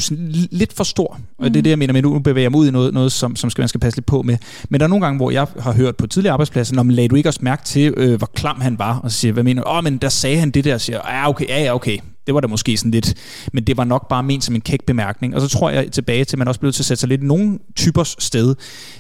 [0.52, 1.20] lidt for stor.
[1.38, 3.12] Og det er det, jeg mener med, nu bevæger jeg mig ud i noget, noget
[3.12, 4.38] som, som skal, man skal passe lidt på med.
[4.70, 7.08] Men der er nogle gange, hvor jeg har hørt på tidligere arbejdspladser, når man lagde
[7.08, 9.64] du ikke også mærke til, øh, hvor klam han var, og så siger, hvad mener
[9.64, 9.70] du?
[9.70, 11.98] Åh, oh, men der sagde han det der, og siger, ja, okay, ja, ja, okay.
[12.28, 13.14] Det var da måske sådan lidt,
[13.54, 15.36] men det var nok bare ment som en kæk bemærkning.
[15.36, 17.24] Og så tror jeg tilbage til, at man også blev til at sætte sig lidt
[17.24, 18.56] nogle typers sted.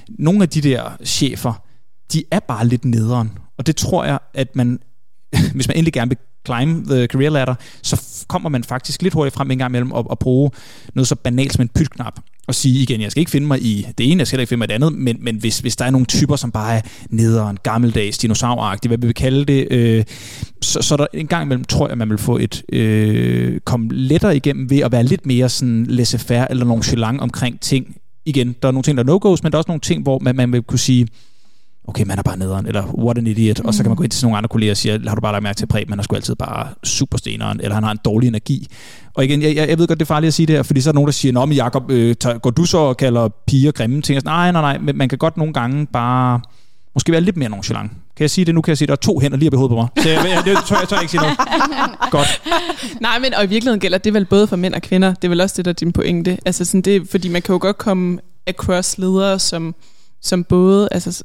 [0.09, 1.63] Nogle af de der chefer,
[2.13, 3.31] de er bare lidt nederen.
[3.57, 4.79] Og det tror jeg, at man,
[5.55, 9.35] hvis man endelig gerne vil climb the career ladder, så kommer man faktisk lidt hurtigt
[9.35, 10.51] frem en gang imellem at, at bruge
[10.93, 13.87] noget så banalt som en pytknap og sige igen, jeg skal ikke finde mig i
[13.97, 15.85] det ene, jeg skal ikke finde mig i det andet, men, men hvis, hvis der
[15.85, 20.03] er nogle typer, som bare er nederen, gammeldags, dinosauragtige, hvad vi vil kalde det, øh,
[20.61, 24.35] så, så der en gang imellem tror jeg, man vil få et øh, komme lettere
[24.35, 27.95] igennem ved at være lidt mere sådan laissez-faire eller nonchalant omkring ting.
[28.25, 30.19] Igen, der er nogle ting, der er no-goes, men der er også nogle ting, hvor
[30.19, 31.07] man, man vil kunne sige,
[31.87, 33.65] okay, man er bare nederen, eller what an idiot, mm.
[33.65, 35.31] og så kan man gå ind til nogle andre kolleger og sige, har du bare
[35.31, 38.27] lagt mærke til præg, man er sgu altid bare supersteneren, eller han har en dårlig
[38.27, 38.67] energi.
[39.13, 40.89] Og igen, jeg, jeg ved godt, det er farligt at sige det her, fordi så
[40.89, 43.29] er der nogen, der siger, nå, men Jacob, øh, tager, går du så og kalder
[43.47, 44.23] piger grimme ting?
[44.23, 46.39] Nej, nej, nej, men man kan godt nogle gange bare
[46.93, 47.91] måske være lidt mere nonchalant.
[47.91, 48.61] Kan jeg sige det nu?
[48.61, 49.87] Kan jeg sige, at der er to hænder lige op i hovedet på mig.
[50.03, 51.37] Så jeg, jeg, det tør, jeg tør ikke sige noget.
[52.11, 52.41] Godt.
[53.01, 55.13] Nej, men og i virkeligheden gælder det vel både for mænd og kvinder.
[55.13, 56.37] Det er vel også det, der er din pointe.
[56.45, 59.75] Altså sådan det, fordi man kan jo godt komme across ledere, som
[60.23, 61.23] som både, altså,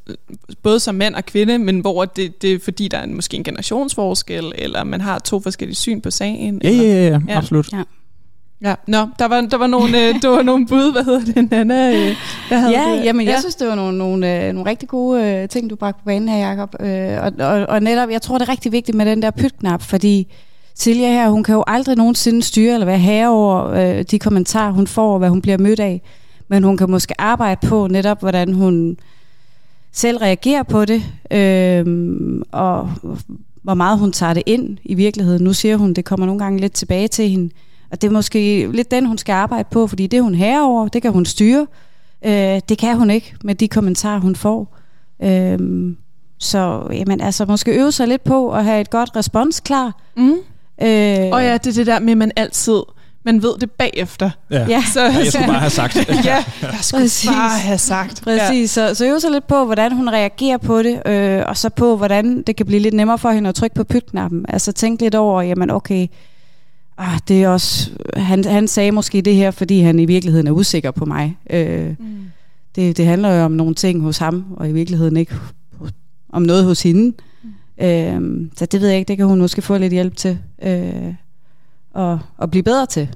[0.62, 3.36] både som mand og kvinde, men hvor det, det er fordi, der er en, måske
[3.36, 6.60] en generationsforskel, eller man har to forskellige syn på sagen.
[6.64, 7.72] Ja, eller, ja, ja, ja, absolut.
[7.72, 7.82] Ja.
[8.62, 11.50] Ja, nå, der var, der var nogle, øh, der var nogle bud, hvad hedder det,
[11.50, 11.90] Nana?
[11.90, 12.16] Øh,
[12.48, 13.04] hvad havde ja, det?
[13.04, 13.40] jamen jeg ja.
[13.40, 16.28] synes, det var nogle, nogle, øh, nogle rigtig gode øh, ting, du bragte på banen
[16.28, 16.74] her, Jacob.
[16.80, 19.82] Øh, og, og, og netop, jeg tror, det er rigtig vigtigt med den der pytknap,
[19.82, 20.34] fordi
[20.74, 24.72] Silja her, hun kan jo aldrig nogensinde styre eller være herre over øh, de kommentarer,
[24.72, 26.02] hun får, og hvad hun bliver mødt af
[26.48, 28.96] men hun kan måske arbejde på netop, hvordan hun
[29.92, 31.84] selv reagerer på det, øh,
[32.52, 32.90] og
[33.62, 35.44] hvor meget hun tager det ind i virkeligheden.
[35.44, 37.50] Nu siger hun, det kommer nogle gange lidt tilbage til hende,
[37.90, 40.88] og det er måske lidt den, hun skal arbejde på, fordi det hun her over,
[40.88, 41.66] det kan hun styre.
[42.24, 44.76] Øh, det kan hun ikke med de kommentarer, hun får.
[45.22, 45.58] Øh,
[46.38, 50.00] så jamen, altså, måske øve sig lidt på at have et godt respons klar.
[50.16, 50.30] Mm.
[50.82, 52.82] Øh, og ja, det er det der med, at man altid
[53.32, 54.30] man ved det bagefter.
[54.50, 54.84] Ja, ja.
[54.92, 55.96] Så, ja jeg skulle bare have sagt.
[56.24, 57.28] ja, jeg skulle Præcis.
[57.28, 58.22] bare have sagt.
[58.22, 58.88] Præcis, ja.
[58.88, 61.96] så, så øve sig lidt på, hvordan hun reagerer på det, øh, og så på,
[61.96, 64.44] hvordan det kan blive lidt nemmere for hende at trykke på pytknappen.
[64.48, 66.06] Altså tænk lidt over, jamen okay,
[66.98, 70.52] ah, det er også, han, han sagde måske det her, fordi han i virkeligheden er
[70.52, 71.36] usikker på mig.
[71.50, 71.96] Øh, mm.
[72.76, 75.34] det, det handler jo om nogle ting hos ham, og i virkeligheden ikke
[76.32, 77.16] om noget hos hende.
[77.42, 77.84] Mm.
[77.86, 80.38] Øh, så det ved jeg ikke, det kan hun måske få lidt hjælp til.
[80.62, 81.14] Øh,
[81.98, 83.08] at, at blive bedre til.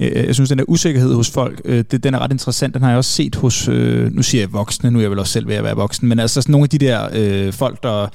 [0.00, 2.74] Jeg synes, den der usikkerhed hos folk, øh, det, den er ret interessant.
[2.74, 5.18] Den har jeg også set hos, øh, nu siger jeg voksne, nu er jeg vel
[5.18, 7.82] også selv ved at være voksen, men altså sådan nogle af de der øh, folk,
[7.82, 8.08] der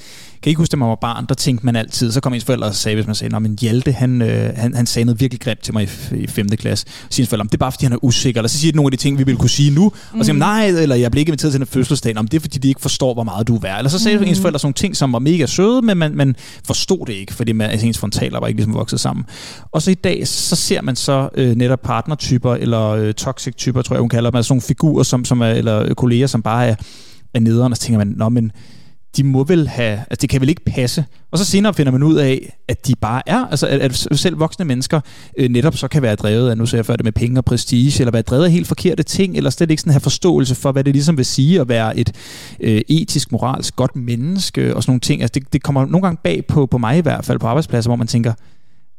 [0.45, 2.67] kan ikke huske, at man var barn, der tænkte man altid, så kom ens forældre
[2.67, 5.59] og sagde, hvis man sagde, men Hjalte, han, øh, han, han sagde noget virkelig grimt
[5.59, 6.47] til mig i, i 5.
[6.47, 6.85] klasse.
[6.87, 8.41] Så siger ens forældre, det er bare, fordi han er usikker.
[8.41, 10.19] Eller så siger de nogle af de ting, vi ville kunne sige nu, mm.
[10.19, 12.17] og siger, nej, eller jeg bliver ikke inviteret til en fødselsdag.
[12.17, 13.77] Om det er, fordi de ikke forstår, hvor meget du er værd.
[13.77, 14.23] Eller så sagde mm.
[14.23, 16.35] ens forældre sådan nogle ting, som var mega søde, men man, man
[16.65, 19.25] forstod det ikke, fordi man, altså, ens frontaler var ikke ligesom vokset sammen.
[19.71, 23.81] Og så i dag, så ser man så øh, netop partnertyper, eller øh, toxic typer,
[23.81, 26.67] tror jeg, hun kalder dem, altså nogle figurer, som, som er, eller kolleger, som bare
[26.67, 26.75] er,
[27.33, 28.51] er nederen, og så tænker man, nå, men
[29.17, 31.05] de må vel have, altså det kan vel ikke passe.
[31.31, 34.39] Og så senere finder man ud af, at de bare er, altså at, at selv
[34.39, 34.99] voksne mennesker
[35.37, 37.45] øh, netop så kan være drevet af, nu ser jeg før det med penge og
[37.45, 40.71] prestige, eller være drevet af helt forkerte ting, eller slet ikke sådan have forståelse for,
[40.71, 42.11] hvad det ligesom vil sige at være et
[42.59, 45.21] øh, etisk, moralsk godt menneske og sådan nogle ting.
[45.21, 47.89] Altså det, det kommer nogle gange bag på, på mig i hvert fald på arbejdspladser,
[47.89, 48.33] hvor man tænker,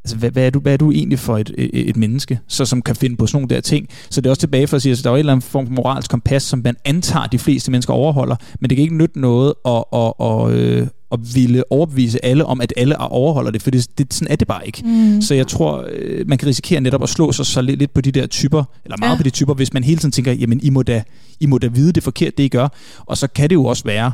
[0.07, 2.65] altså, hvad, hvad, er du, hvad er du egentlig for et, et, et menneske, så,
[2.65, 3.89] som kan finde på sådan nogle der ting?
[4.11, 5.67] Så det er også tilbage for at sige, at der er en eller anden form
[5.67, 9.21] for moralsk kompas, som man antager, de fleste mennesker overholder, men det kan ikke nytte
[9.21, 13.71] noget at, at, at, øh, at ville overbevise alle om, at alle overholder det, for
[13.71, 14.83] det, det, sådan er det bare ikke.
[14.85, 15.23] Mm.
[15.23, 18.01] Så jeg tror, øh, man kan risikere netop at slå sig så lidt, lidt på
[18.01, 19.17] de der typer, eller meget ja.
[19.17, 21.03] på de typer, hvis man hele tiden tænker, jamen I må, da,
[21.41, 22.69] I må da vide det forkert, det I gør.
[23.07, 24.13] Og så kan det jo også være,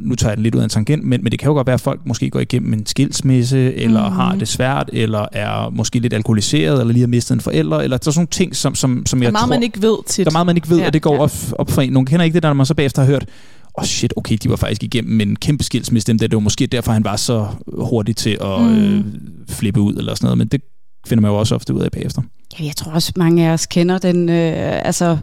[0.00, 1.66] nu tager jeg den lidt ud af en tangent, men, men det kan jo godt
[1.66, 4.14] være, at folk måske går igennem en skilsmisse, eller mm.
[4.14, 7.96] har det svært, eller er måske lidt alkoholiseret, eller lige har mistet en forælder, eller
[7.96, 9.48] der er sådan nogle ting, som, som, som jeg der er meget, tror...
[9.48, 10.24] man ikke ved tit.
[10.24, 11.20] Der er meget, man ikke ved, ja, og det går ja.
[11.20, 11.92] op, op for en.
[11.92, 14.36] Nogle kender ikke det, der når man så bagefter har hørt, åh oh shit, okay,
[14.42, 17.16] de var faktisk igennem en kæmpe skilsmisse, dem der, det var måske derfor, han var
[17.16, 17.46] så
[17.78, 18.98] hurtig til at mm.
[18.98, 19.04] øh,
[19.48, 20.60] flippe ud, eller sådan noget, men det
[21.06, 22.22] finder man jo også ofte ud af bagefter.
[22.60, 25.18] Ja, jeg tror også, mange af os kender den, øh, altså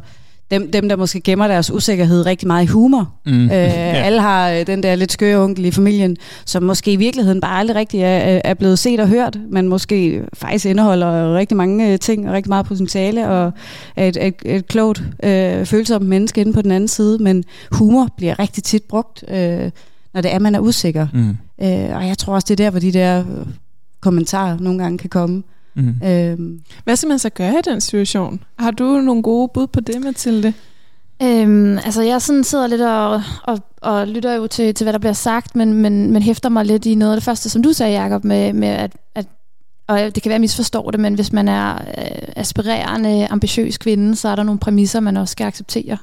[0.51, 3.13] dem, dem, der måske gemmer deres usikkerhed rigtig meget i humor.
[3.25, 3.43] Mm.
[3.43, 3.93] Øh, ja.
[3.93, 7.59] Alle har øh, den der lidt skøre onkel i familien, som måske i virkeligheden bare
[7.59, 11.99] aldrig rigtig er, er blevet set og hørt, men måske faktisk indeholder rigtig mange øh,
[11.99, 13.51] ting og rigtig meget potentiale og
[13.95, 17.23] er et, et, et klogt, øh, følsomt menneske inde på den anden side.
[17.23, 19.71] Men humor bliver rigtig tit brugt, øh,
[20.13, 21.07] når det er, man er usikker.
[21.13, 21.29] Mm.
[21.61, 23.23] Øh, og jeg tror også, det er der, hvor de der
[24.01, 25.43] kommentarer nogle gange kan komme.
[25.77, 26.07] Mm.
[26.07, 26.61] Øhm.
[26.83, 28.43] Hvad skal man så gøre i den situation?
[28.59, 30.53] Har du nogle gode bud på det, Mathilde?
[31.23, 34.99] Øhm, altså jeg sådan sidder lidt og, og, og lytter jo til, til, hvad der
[34.99, 37.73] bliver sagt, men, men, men hæfter mig lidt i noget af det første, som du
[37.73, 39.25] sagde, Jacob, med, med at, at
[39.87, 43.77] og det kan være, at jeg misforstår det, men hvis man er øh, aspirerende, ambitiøs
[43.77, 45.97] kvinde, så er der nogle præmisser, man også skal acceptere.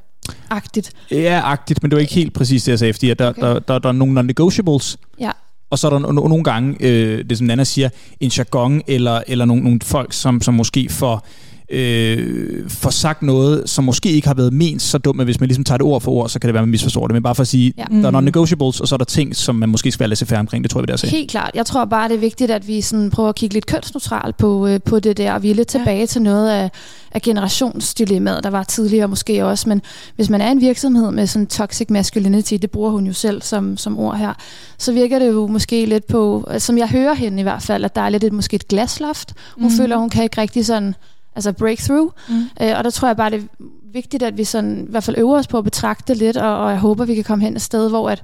[0.51, 0.93] Agtigt.
[1.11, 3.43] Ja, agtigt, men det var ikke helt præcis det, jeg sagde, fordi der, okay.
[3.43, 5.31] der, der, der er nogle non-negotiables, ja.
[5.71, 7.89] Og så er der no- nogle gange, øh, det som Nana siger,
[8.21, 11.27] en jargon eller, eller nogle, nogle folk, som, som måske får
[11.75, 15.49] øh, får sagt noget, som måske ikke har været ment så dumt, men hvis man
[15.49, 17.14] ligesom tager det ord for ord, så kan det være, at man misforstår det.
[17.14, 17.85] Men bare for at sige, ja.
[17.91, 18.16] der er mm.
[18.16, 20.64] non-negotiables, og så er der ting, som man måske skal være lidt omkring.
[20.64, 21.51] Det tror jeg, det er Helt klart.
[21.55, 24.66] Jeg tror bare, det er vigtigt, at vi sådan prøver at kigge lidt kønsneutralt på,
[24.66, 26.07] øh, på det der, og vi er lidt tilbage ja.
[26.07, 26.70] til noget af,
[27.12, 29.68] af generationsdilemmaet, der var tidligere måske også.
[29.68, 29.83] Men
[30.16, 33.77] hvis man er en virksomhed med sådan toxic masculinity, det bruger hun jo selv som,
[33.77, 34.33] som ord her,
[34.79, 37.97] så virker det jo måske lidt på, som jeg hører hende i hvert fald, at
[37.97, 39.35] der er lidt et, måske et glasloft.
[39.55, 39.77] Hun mm.
[39.77, 40.95] føler, hun kan ikke rigtig sådan
[41.37, 42.11] altså breakthrough.
[42.28, 42.49] Mm.
[42.62, 45.18] Øh, og der tror jeg bare, det er vigtigt, at vi sådan, i hvert fald
[45.18, 47.62] øver os på at betragte lidt, og, og jeg håber, vi kan komme hen et
[47.62, 48.22] sted, hvor at,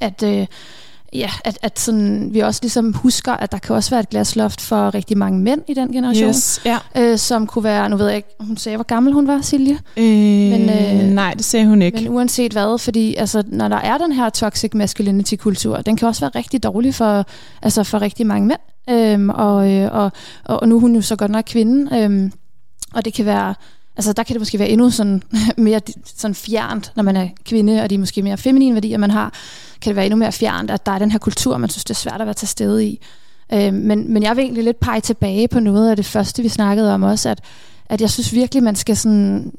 [0.00, 0.46] at øh,
[1.14, 4.60] ja, at, at sådan, vi også ligesom husker, at der kan også være et glasloft
[4.60, 6.78] for rigtig mange mænd i den generation, yes, ja.
[6.96, 9.78] øh, som kunne være, nu ved jeg ikke, hun sagde, hvor gammel hun var, Silje?
[9.96, 12.00] Øh, men, øh, nej, det sagde hun ikke.
[12.00, 16.20] Men uanset hvad, fordi altså, når der er den her toxic masculinity-kultur, den kan også
[16.20, 17.24] være rigtig dårlig for,
[17.62, 18.60] altså, for rigtig mange mænd.
[18.90, 20.12] Øhm, og, øh, og,
[20.44, 22.32] og, nu er hun jo så godt nok kvinde, øhm,
[22.92, 23.54] og det kan være,
[23.96, 25.22] altså der kan det måske være endnu sådan
[25.56, 29.10] mere sådan fjernt, når man er kvinde, og de er måske mere feminine værdier, man
[29.10, 29.32] har,
[29.80, 31.90] kan det være endnu mere fjernt, at der er den her kultur, man synes, det
[31.90, 33.00] er svært at være til stede i.
[33.52, 36.48] Øhm, men, men jeg vil egentlig lidt pege tilbage på noget af det første, vi
[36.48, 37.40] snakkede om også, at,
[37.86, 39.52] at jeg synes virkelig, man skal sådan...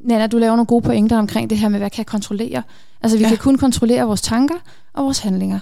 [0.00, 2.62] Nana, du laver nogle gode pointer omkring det her med, hvad kan jeg kontrollere?
[3.02, 3.28] Altså, vi ja.
[3.28, 4.54] kan kun kontrollere vores tanker
[4.94, 5.58] og vores handlinger.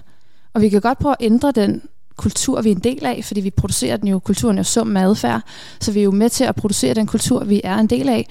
[0.54, 1.82] Og vi kan godt prøve at ændre den
[2.16, 4.86] kultur, vi er en del af, fordi vi producerer den jo, kulturen er jo sum
[4.86, 5.40] med adfærd,
[5.80, 8.26] så vi er jo med til at producere den kultur, vi er en del af,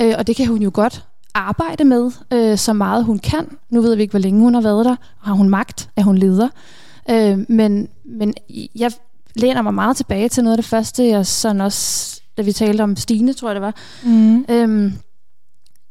[0.00, 3.48] øh, og det kan hun jo godt arbejde med, øh, så meget hun kan.
[3.70, 6.18] Nu ved vi ikke, hvor længe hun har været der, har hun magt, er hun
[6.18, 6.48] leder,
[7.10, 8.34] øh, men, men
[8.74, 8.92] jeg
[9.36, 12.82] læner mig meget tilbage til noget af det første, jeg sådan også, da vi talte
[12.82, 13.74] om Stine, tror jeg det var,
[14.04, 14.44] mm.
[14.48, 14.92] øhm,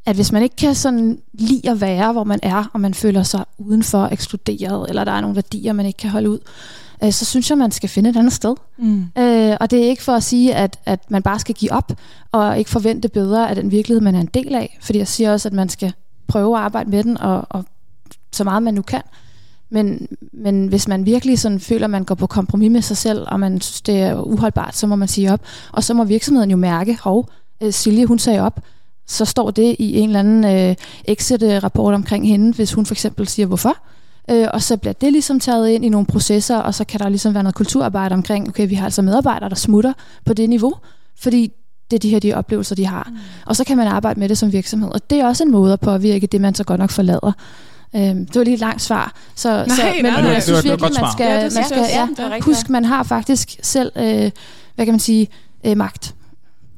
[0.06, 3.24] at hvis man ikke kan sådan lide at være, hvor man er, og man føler
[3.24, 7.26] sig udenfor, ekskluderet, eller der er nogle værdier, man ikke kan holde ud, øh, så
[7.26, 8.56] synes jeg, man skal finde et andet sted.
[8.78, 9.06] Mm.
[9.18, 11.92] Øh, og det er ikke for at sige, at, at man bare skal give op,
[12.32, 14.78] og ikke forvente bedre af den virkelighed, man er en del af.
[14.82, 15.94] Fordi jeg siger også, at man skal
[16.28, 17.66] prøve at arbejde med den, og, og
[18.32, 19.02] så meget man nu kan.
[19.70, 23.26] Men, men hvis man virkelig sådan føler, at man går på kompromis med sig selv,
[23.28, 25.42] og man synes, det er uholdbart, så må man sige op.
[25.72, 27.30] Og så må virksomheden jo mærke, hov,
[27.62, 28.60] øh, Silje, hun sagde op,
[29.08, 30.76] så står det i en eller anden øh,
[31.06, 33.78] exit-rapport omkring hende, hvis hun for eksempel siger, hvorfor.
[34.30, 37.10] Øh, og så bliver det ligesom taget ind i nogle processer, og så kan der
[37.10, 39.94] ligesom være noget kulturarbejde omkring, okay, vi har altså medarbejdere, der smutter
[40.26, 40.74] på det niveau,
[41.20, 41.52] fordi
[41.92, 43.08] det er de her de oplevelser, de har.
[43.10, 43.18] Mm.
[43.46, 44.90] Og så kan man arbejde med det som virksomhed.
[44.90, 47.32] Og det er også en måde at påvirke det, man så godt nok forlader.
[47.96, 49.16] Øhm, det var lige et langt svar.
[49.36, 51.86] Så, nej, så, men, nej, nej, jeg synes virkelig, man skal, ja, man skal
[52.20, 54.32] ja, huske, man har faktisk selv, øh,
[54.76, 55.28] hvad kan man sige,
[55.66, 56.16] øh, magt.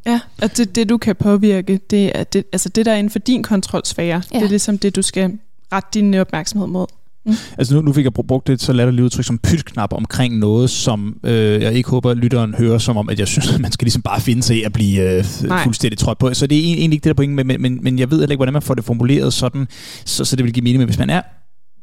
[0.06, 3.12] Ja, og det, det du kan påvirke, det er det, altså det der er inden
[3.12, 4.39] for din kontrolsfære, ja.
[4.39, 5.39] det er ligesom det, du skal
[5.74, 6.88] rette din opmærksomhed mod.
[7.26, 7.34] Mm.
[7.58, 11.18] Altså nu, nu fik jeg brugt et så latterligt udtryk som pytknap omkring noget, som
[11.24, 13.86] øh, jeg ikke håber, at lytteren hører som om, at jeg synes, at man skal
[13.86, 15.24] ligesom bare finde sig i at blive øh,
[15.64, 16.34] fuldstændig trådt på.
[16.34, 18.40] Så det er egentlig ikke det der point, men, men, men jeg ved heller ikke,
[18.40, 19.68] hvordan man får det formuleret sådan,
[20.06, 20.78] så, så det vil give mening.
[20.78, 21.22] Men hvis man er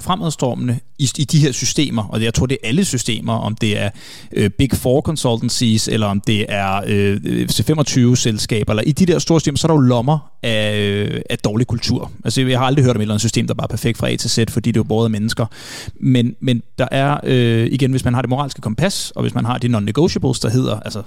[0.01, 3.79] fremadstormende i, i de her systemer, og jeg tror, det er alle systemer, om det
[3.79, 3.91] er
[4.33, 9.19] øh, Big Four consultancies, eller om det er øh, øh C25-selskaber, eller i de der
[9.19, 12.13] store systemer, så er der jo lommer af, øh, af dårlig kultur.
[12.25, 14.11] Altså, jeg har aldrig hørt om et eller andet system, der bare er perfekt fra
[14.11, 15.47] A til Z, fordi det er jo både mennesker.
[16.01, 19.45] Men, men der er, øh, igen, hvis man har det moralske kompas, og hvis man
[19.45, 21.03] har de non-negotiables, der hedder, altså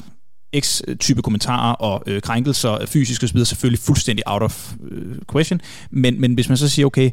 [0.60, 5.62] X-type kommentarer og øh, krænkelser, fysiske osv., selvfølgelig fuldstændig out of øh, question.
[5.92, 7.10] Men, men hvis man så siger, okay,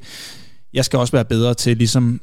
[0.73, 2.21] jeg skal også være bedre til ligesom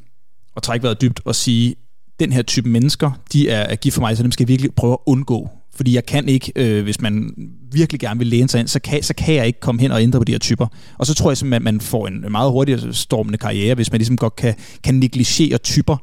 [0.56, 1.74] at trække vejret dybt og sige,
[2.20, 4.74] den her type mennesker, de er, er gift for mig, så dem skal jeg virkelig
[4.74, 5.48] prøve at undgå.
[5.74, 7.34] Fordi jeg kan ikke, øh, hvis man
[7.72, 10.02] virkelig gerne vil læne sig ind, så kan, så kan jeg ikke komme hen og
[10.02, 10.66] ændre på de her typer.
[10.98, 13.98] Og så tror jeg simpelthen, at man får en meget hurtigere stormende karriere, hvis man
[13.98, 15.96] ligesom godt kan, kan negligere typer,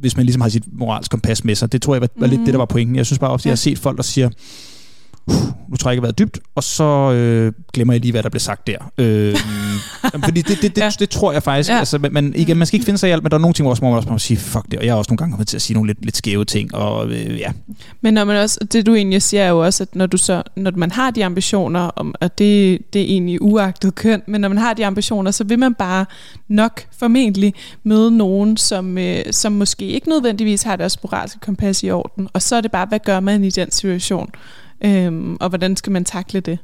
[0.00, 1.72] hvis man ligesom har sit moralsk kompas med sig.
[1.72, 2.30] Det tror jeg var, var mm.
[2.30, 2.96] lidt det, der var pointen.
[2.96, 3.50] Jeg synes bare ofte, ja.
[3.50, 4.30] jeg har set folk, der siger,
[5.84, 8.90] nu ikke, været dybt, og så øh, glemmer jeg lige, hvad der blev sagt der.
[8.98, 9.36] Øh,
[10.24, 10.90] fordi det, det, det, ja.
[10.98, 11.78] det, tror jeg faktisk, ja.
[11.78, 13.68] altså, man, igen, man skal ikke finde sig i alt, men der er nogle ting,
[13.68, 15.56] hvor man også må sige, fuck det, og jeg har også nogle gange kommet til
[15.56, 17.52] at sige nogle lidt, lidt skæve ting, og øh, ja.
[18.00, 20.42] Men når man også, det du egentlig siger er jo også, at når, du så,
[20.56, 24.48] når man har de ambitioner, om, at det, det er egentlig uagtet køn, men når
[24.48, 26.06] man har de ambitioner, så vil man bare
[26.48, 27.54] nok formentlig
[27.84, 32.42] møde nogen, som, øh, som måske ikke nødvendigvis har deres moralske kompas i orden, og
[32.42, 34.30] så er det bare, hvad gør man i den situation?
[34.84, 36.58] Øhm, og hvordan skal man takle det?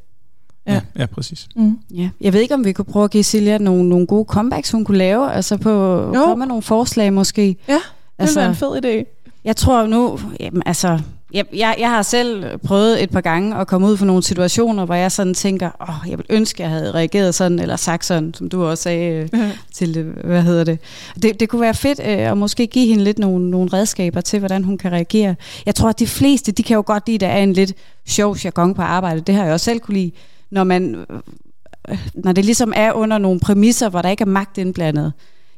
[0.66, 1.48] Ja, ja, ja præcis.
[1.56, 1.78] Mm.
[1.94, 2.10] Ja.
[2.20, 4.84] Jeg ved ikke, om vi kunne prøve at give Silja nogle, nogle gode comebacks, hun
[4.84, 5.32] kunne lave.
[5.32, 6.12] Altså på, jo.
[6.12, 7.56] komme med nogle forslag måske.
[7.68, 7.80] Ja, det
[8.18, 9.22] altså, var en fed idé.
[9.44, 11.00] Jeg tror nu, jamen, altså,
[11.34, 14.84] jeg, jeg, jeg har selv prøvet et par gange at komme ud for nogle situationer,
[14.84, 18.04] hvor jeg sådan tænker, åh, oh, jeg vil ønske, jeg havde reageret sådan, eller sagt
[18.04, 19.50] sådan, som du også sagde ja.
[19.74, 20.78] til, hvad hedder det.
[21.22, 21.40] det.
[21.40, 24.64] Det kunne være fedt øh, at måske give hende lidt nogle, nogle redskaber til, hvordan
[24.64, 25.34] hun kan reagere.
[25.66, 27.72] Jeg tror, at de fleste, de kan jo godt lide, at der er en lidt
[28.06, 29.20] sjov jargon på arbejde.
[29.20, 30.10] Det har jeg også selv kunne lide,
[30.50, 34.58] når man øh, når det ligesom er under nogle præmisser, hvor der ikke er magt
[34.58, 35.12] indblandet.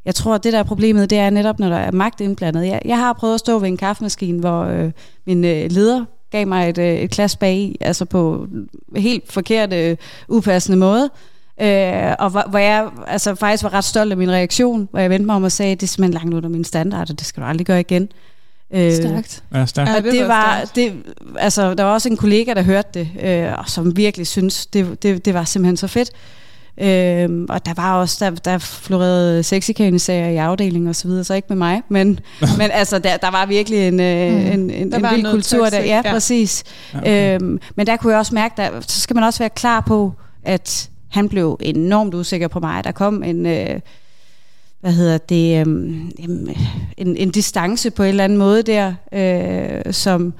[0.05, 2.67] Jeg tror, at det der er problemet, det er netop, når der er magt indblandet.
[2.67, 4.91] Jeg, jeg har prøvet at stå ved en kaffemaskine, hvor øh,
[5.27, 8.47] min øh, leder gav mig et, øh, et klas bag altså på
[8.97, 9.97] helt forkert, øh,
[10.29, 11.11] upassende måde.
[11.61, 15.11] Øh, og hvor, hvor jeg altså, faktisk var ret stolt af min reaktion, hvor jeg
[15.11, 17.43] vendte mig om og sagde, det er simpelthen langt under min standard, og det skal
[17.43, 18.09] du aldrig gøre igen.
[18.75, 19.43] Øh, stærkt.
[19.55, 19.91] Ja, stærkt.
[19.91, 20.93] Og det var, det,
[21.39, 25.03] altså, der var også en kollega, der hørte det, øh, og som virkelig synes det,
[25.03, 26.11] det, det var simpelthen så fedt.
[26.81, 31.35] Øhm, og der var også, der, der florerede sexikane-sager i afdelingen og så videre, så
[31.35, 32.21] ikke med mig, men,
[32.59, 34.39] men altså, der, der var virkelig en, øh, mm.
[34.39, 35.85] en, en, der en vild kultur toxic, der.
[35.85, 36.13] Ja, ja.
[36.13, 36.65] præcis.
[36.95, 37.35] Ja, okay.
[37.35, 40.13] øhm, men der kunne jeg også mærke, der, så skal man også være klar på,
[40.45, 42.85] at han blev enormt usikker på mig.
[42.85, 43.47] Der kom en...
[43.47, 43.81] Øh,
[44.81, 46.11] hvad hedder det, øhm,
[46.97, 50.35] en, en distance på en eller anden måde der, øh, som,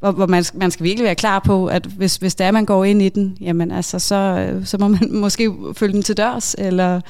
[0.00, 2.64] hvor, hvor man, man skal virkelig være klar på, at hvis, hvis det er, man
[2.64, 6.54] går ind i den, jamen altså, så, så må man måske følge den til dørs,
[6.58, 7.00] eller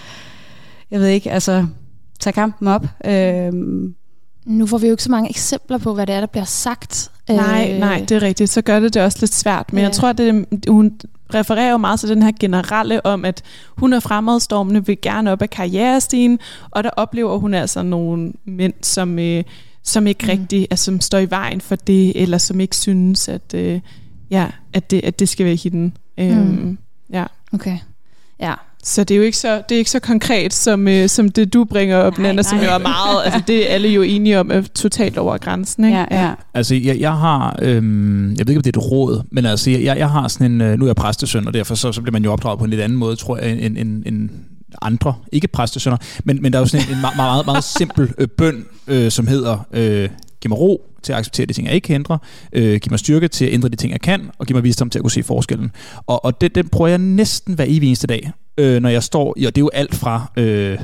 [0.91, 1.67] jeg ved ikke, altså,
[2.21, 2.87] tage kampen op.
[3.05, 3.95] Øhm.
[4.45, 7.11] Nu får vi jo ikke så mange eksempler på, hvad det er, der bliver sagt.
[7.29, 7.79] Nej, øh.
[7.79, 8.51] nej, det er rigtigt.
[8.51, 9.73] Så gør det det også lidt svært.
[9.73, 9.85] Men ja.
[9.85, 11.01] jeg tror, at det, hun
[11.35, 13.43] refererer jo meget til den her generelle om, at
[13.77, 16.39] hun er fremadstormende, vil gerne op ad karrierestigen,
[16.71, 19.19] og der oplever hun altså nogle mænd, som...
[19.19, 19.45] Øh,
[19.89, 20.29] som ikke mm.
[20.29, 23.81] rigtig, altså, som står i vejen for det, eller som ikke synes, at, øh,
[24.31, 25.97] ja, at, det, at det skal være hidden.
[26.19, 26.79] Øhm, mm.
[27.13, 27.25] Ja.
[27.53, 27.79] Okay.
[28.41, 28.55] Ja.
[28.85, 31.55] Så det er jo ikke så, det er ikke så konkret, som, øh, som det
[31.55, 34.41] du bringer op, nej, Nana, som jo er meget, altså det er alle jo enige
[34.41, 35.85] om, er totalt over grænsen.
[35.85, 35.99] Ikke?
[35.99, 36.33] Ja, ja.
[36.55, 39.71] Altså jeg, jeg har, øhm, jeg ved ikke om det er et råd, men altså
[39.71, 42.13] jeg, jeg har sådan en, øh, nu er jeg præstesøn, og derfor så, så bliver
[42.13, 44.31] man jo opdraget på en lidt anden måde, tror jeg, end, end, end
[44.83, 48.13] andre, ikke præstesønner, men, men der er jo sådan en, en meget, meget, meget simpel
[48.19, 50.09] øh, bøn, øh, som hedder, øh,
[50.41, 52.19] giv mig ro til at acceptere de ting, jeg ikke kan ændre,
[52.53, 54.91] øh, giv mig styrke til at ændre de ting, jeg kan, og giv mig visdom
[54.91, 55.71] til at kunne se forskellen.
[56.07, 59.35] Og, og det, den prøver jeg næsten hver evig eneste dag, øh, når jeg står
[59.37, 60.33] i, og det er jo alt fra...
[60.37, 60.79] Øh,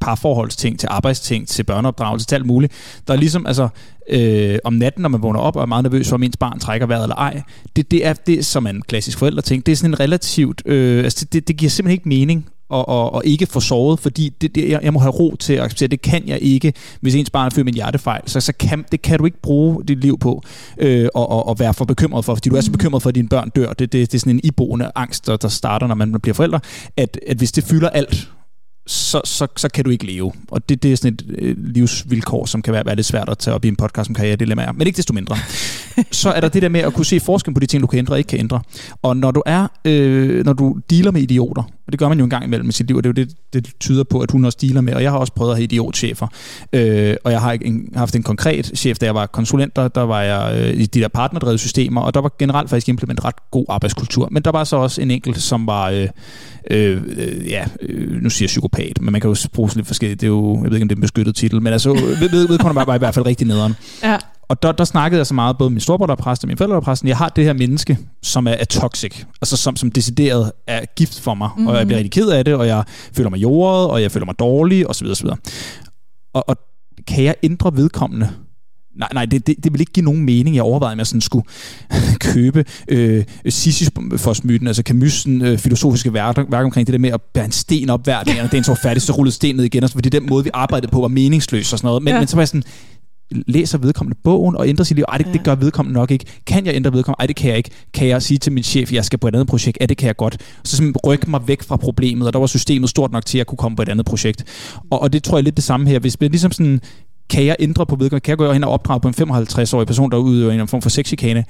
[0.00, 2.72] parforholdsting, til arbejdsting, til børneopdragelse, til alt muligt.
[3.06, 3.68] Der er ligesom, altså,
[4.10, 6.58] øh, om natten, når man vågner op og er meget nervøs for, om ens barn
[6.58, 7.42] trækker vejret eller ej,
[7.76, 9.66] det, det er det, som en klassisk forældreting.
[9.66, 13.14] Det er sådan en relativt, øh, altså det, det giver simpelthen ikke mening og, og,
[13.14, 15.88] og ikke få såret, fordi det, det, jeg, jeg må have ro til at acceptere,
[15.88, 18.22] det kan jeg ikke, hvis ens barn er født med en hjertefejl.
[18.26, 20.42] Så, så kan, det kan du ikke bruge dit liv på
[20.78, 22.72] øh, og, og, og være for bekymret for, fordi du er så mm.
[22.72, 23.72] bekymret for, at dine børn dør.
[23.72, 26.60] Det, det, det er sådan en iboende angst, der, der starter, når man bliver forældre,
[26.96, 28.28] at, at hvis det fylder alt,
[28.86, 30.32] så, så, så kan du ikke leve.
[30.50, 33.38] Og det, det er sådan et øh, livsvilkår, som kan være, være lidt svært at
[33.38, 34.72] tage op i en podcast om karrieredilemmaer.
[34.72, 35.36] Men ikke desto mindre.
[36.10, 37.98] så er der det der med at kunne se forskel på de ting, du kan
[37.98, 38.60] ændre og ikke kan ændre.
[39.02, 42.24] Og når du er, øh, når du dealer med idioter, og det gør man jo
[42.24, 44.30] en gang imellem i sit liv, og det er jo det, det tyder på, at
[44.30, 46.26] hun også dealer med, og jeg har også prøvet at have idiotchefer.
[46.72, 50.00] Øh, og jeg har en, haft en konkret chef, da jeg var konsulent, der, der
[50.00, 53.50] var jeg øh, i de der partnerdrevede systemer, og der var generelt faktisk implementeret ret
[53.50, 54.28] god arbejdskultur.
[54.30, 56.08] Men der var så også en enkelt, som var, øh,
[56.70, 60.20] øh, øh ja, øh, nu siger jeg psykopat, men man kan jo bruge lidt forskelligt,
[60.20, 62.28] det er jo, jeg ved ikke, om det er en beskyttet titel, men altså, ved,
[62.28, 63.74] ved, var, var i hvert fald rigtig nederen.
[64.02, 64.16] Ja.
[64.48, 66.56] Og der, der snakkede jeg så meget, både min storebror, der er præst, og min
[66.56, 69.76] forældre, der er præst, jeg har det her menneske, som er, er toxic, altså som,
[69.76, 71.66] som decideret er gift for mig, mm-hmm.
[71.66, 74.26] og jeg bliver rigtig ked af det, og jeg føler mig jordet, og jeg føler
[74.26, 75.06] mig dårlig, osv.
[75.06, 75.26] osv.
[76.34, 76.56] Og, og
[77.06, 78.30] kan jeg ændre vedkommende?
[78.98, 80.56] Nej, nej det, det, det vil ikke give nogen mening.
[80.56, 81.44] Jeg overvejede, om jeg sådan skulle
[82.32, 87.44] købe øh, Sisyfos-myten, altså Camus' øh, filosofiske værk, værk omkring det der med at bære
[87.44, 89.88] en sten op hver dag, og den så færdig, så rullede stenen ned igen, og
[89.88, 92.02] så, fordi den måde, vi arbejdede på, var meningsløs og sådan noget.
[92.02, 92.18] Men, ja.
[92.18, 92.62] men så var jeg sådan,
[93.30, 95.04] læser vedkommende bogen og ændrer sit liv.
[95.08, 95.32] Ej, det, ja.
[95.32, 96.24] det gør vedkommende nok ikke.
[96.46, 97.20] Kan jeg ændre vedkommende?
[97.20, 97.70] Ej, det kan jeg ikke.
[97.94, 99.78] Kan jeg sige til min chef, jeg skal på et andet projekt?
[99.80, 100.36] Ja, det kan jeg godt.
[100.64, 103.38] Så simpelthen rykke mig væk fra problemet, og der var systemet stort nok til, at
[103.38, 104.44] jeg kunne komme på et andet projekt.
[104.90, 105.98] Og, og det tror jeg lidt det samme her.
[105.98, 106.80] Hvis man ligesom sådan
[107.30, 108.24] kan jeg ændre på vedkommende?
[108.24, 110.90] Kan jeg gå hen og opdrage på en 55-årig person, der udøver en form for
[110.90, 111.44] sexikane?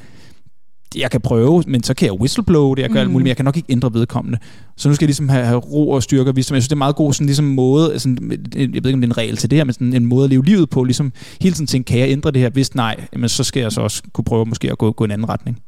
[0.95, 3.01] Jeg kan prøve, men så kan jeg whistleblow det, jeg kan mm.
[3.01, 4.39] alt muligt, men jeg kan nok ikke ændre vedkommende.
[4.77, 6.55] Så nu skal jeg ligesom have, have ro og styrke og visdom.
[6.55, 8.19] Jeg synes, det er meget god sådan, ligesom måde, sådan,
[8.55, 10.25] jeg ved ikke, om det er en regel til det her, men sådan en måde
[10.25, 12.51] at leve livet på, ligesom hele tiden tænke, kan jeg ændre det her?
[12.51, 15.11] Hvis nej, men så skal jeg så også kunne prøve måske at gå, gå en
[15.11, 15.63] anden retning.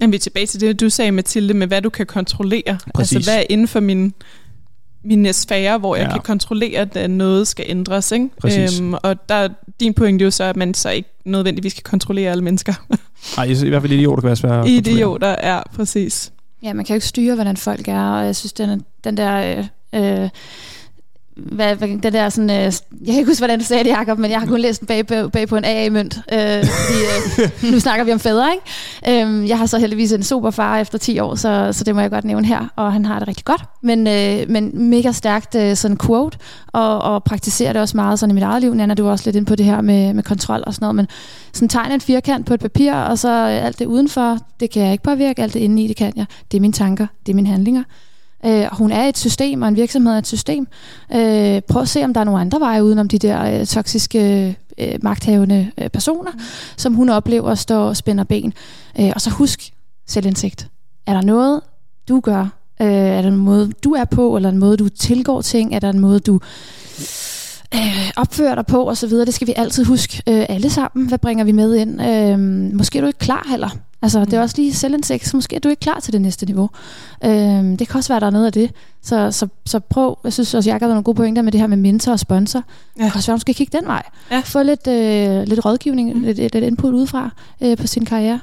[0.00, 2.78] Jamen, vi er tilbage til det, du sagde, Mathilde, med hvad du kan kontrollere.
[2.94, 3.16] Præcis.
[3.16, 4.14] Altså, hvad er inden for min,
[5.04, 6.12] min sfære, hvor jeg ja.
[6.12, 8.12] kan kontrollere, at noget skal ændres.
[8.12, 8.28] Ikke?
[8.40, 8.80] Præcis.
[8.80, 9.48] Øhm, og der er
[9.80, 12.74] din pointe jo så, at man så ikke nødvendigvis kan kontrollere alle mennesker.
[13.36, 16.32] Nej, i hvert fald idioter kan være svære at Idioter, ja, præcis.
[16.62, 19.58] Ja, man kan jo ikke styre, hvordan folk er, og jeg synes, den, den der...
[19.92, 20.28] Øh, øh,
[21.38, 22.72] hvad, hvad, det der sådan, øh, jeg
[23.06, 25.30] kan ikke huske, hvordan du sagde det, Jacob, men jeg har kun læst den bag,
[25.30, 26.18] bag på en AA-mønt.
[26.32, 26.98] Øh, fordi,
[27.42, 29.26] øh, nu snakker vi om fædre, ikke?
[29.26, 32.00] Øh, jeg har så heldigvis en super far efter 10 år, så, så det må
[32.00, 33.64] jeg godt nævne her, og han har det rigtig godt.
[33.82, 38.30] Men, øh, men mega stærkt øh, sådan quote, og, og praktiserer det også meget sådan
[38.30, 38.74] i mit eget liv.
[38.74, 40.96] Nana, du er også lidt ind på det her med, med kontrol og sådan noget,
[40.96, 41.06] men
[41.52, 44.92] sådan tegn en firkant på et papir, og så alt det udenfor, det kan jeg
[44.92, 46.26] ikke påvirke, alt det indeni, det kan jeg.
[46.50, 47.82] Det er mine tanker, det er mine handlinger.
[48.46, 50.66] Øh, hun er et system, og en virksomhed er et system.
[51.14, 54.56] Øh, prøv at se, om der er nogle andre veje udenom de der øh, toksiske,
[54.78, 56.40] øh, magthavende øh, personer, mm.
[56.76, 58.52] som hun oplever at stå og spænder ben.
[59.00, 59.72] Øh, og så husk
[60.06, 60.68] selvindsigt.
[61.06, 61.60] Er der noget,
[62.08, 62.40] du gør?
[62.80, 65.74] Øh, er der en måde, du er på, eller en måde, du tilgår ting?
[65.74, 66.40] Er der en måde, du
[67.74, 69.26] øh, opfører dig på, og så videre.
[69.26, 71.08] Det skal vi altid huske øh, alle sammen.
[71.08, 72.02] Hvad bringer vi med ind?
[72.02, 72.38] Øh,
[72.76, 73.87] måske er du ikke klar heller.
[74.02, 74.42] Altså, det er mm.
[74.42, 76.70] også lige selvindsigt, så måske er du ikke klar til det næste niveau.
[77.24, 78.70] Øhm, det kan også være, der er noget af det.
[79.02, 81.66] Så, så, så prøv, jeg synes også, jeg har nogle gode pointer med det her
[81.66, 82.62] med mentor og sponsor.
[82.98, 83.04] Ja.
[83.04, 84.02] Det kan også være, du skal kigge den vej.
[84.30, 84.42] Ja.
[84.44, 86.22] Få lidt, øh, lidt rådgivning, mm.
[86.22, 87.30] lidt, lidt input udefra
[87.60, 88.40] øh, på sin karriere.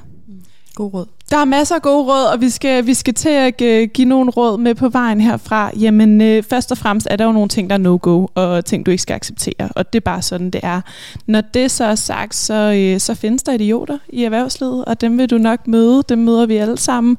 [0.76, 1.06] God råd.
[1.30, 4.08] Der er masser af gode råd, og vi skal, vi skal til at øh, give
[4.08, 5.70] nogle råd med på vejen herfra.
[5.80, 8.86] Jamen, øh, først og fremmest er der jo nogle ting, der er no-go, og ting,
[8.86, 9.68] du ikke skal acceptere.
[9.76, 10.80] Og det er bare sådan, det er.
[11.26, 15.18] Når det så er sagt, så, øh, så findes der idioter i erhvervslivet, og dem
[15.18, 16.02] vil du nok møde.
[16.08, 17.16] Dem møder vi alle sammen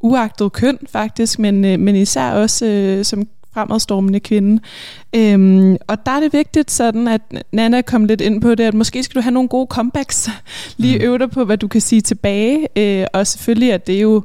[0.00, 4.62] uagtet køn faktisk, men, øh, men især også øh, som fremadstormende kvinde.
[5.16, 7.20] Øhm, og der er det vigtigt sådan, at
[7.52, 10.30] Nana kom lidt ind på det, at måske skal du have nogle gode comebacks.
[10.76, 11.04] Lige mm.
[11.04, 12.68] øve dig på, hvad du kan sige tilbage.
[12.76, 14.22] Øh, og selvfølgelig at det er jo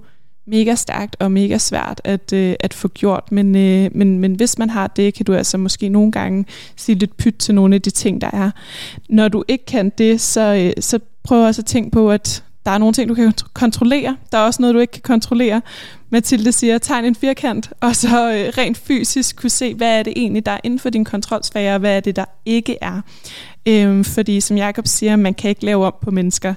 [0.48, 4.58] mega stærkt og mega svært at, øh, at få gjort, men, øh, men, men hvis
[4.58, 7.82] man har det, kan du altså måske nogle gange sige lidt pyt til nogle af
[7.82, 8.52] de ting, der er.
[9.10, 12.72] Når du ikke kan det, så, øh, så prøv også at tænke på, at der
[12.72, 14.18] er nogle ting, du kan kontrollere.
[14.32, 15.62] Der er også noget, du ikke kan kontrollere.
[16.10, 20.14] Mathilde siger, tegn en firkant, og så øh, rent fysisk kunne se, hvad er det
[20.16, 23.02] egentlig, der er inden for din kontrolsfære, og hvad er det, der ikke er.
[23.66, 26.54] Øhm, fordi som Jakob siger, man kan ikke lave om på mennesker.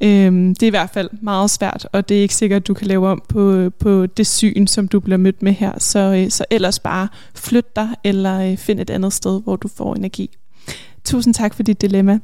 [0.00, 2.74] Øhm, det er i hvert fald meget svært, og det er ikke sikkert, at du
[2.74, 5.72] kan lave om på, på det syn, som du bliver mødt med her.
[5.78, 9.68] Så, øh, så ellers bare flyt dig, eller øh, find et andet sted, hvor du
[9.68, 10.30] får energi.
[11.04, 12.18] Tusind tak for dit dilemma.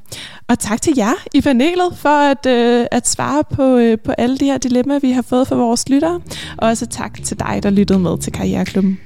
[0.48, 4.38] Og tak til jer i panelet for at, øh, at svare på, øh, på alle
[4.38, 6.20] de her dilemmaer, vi har fået fra vores lyttere.
[6.58, 8.98] Og også tak til dig, der lyttede med til Karriereklubben.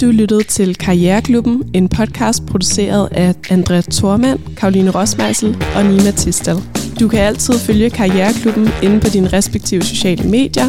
[0.00, 6.56] Du lyttede til Karriereklubben, en podcast produceret af Andrea Thormand, Karoline Rosmeisel og Nina Tistel.
[7.00, 10.66] Du kan altid følge Karriereklubben inde på dine respektive sociale medier.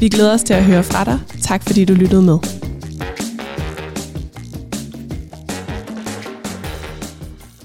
[0.00, 1.18] Vi glæder os til at høre fra dig.
[1.42, 2.38] Tak fordi du lyttede med.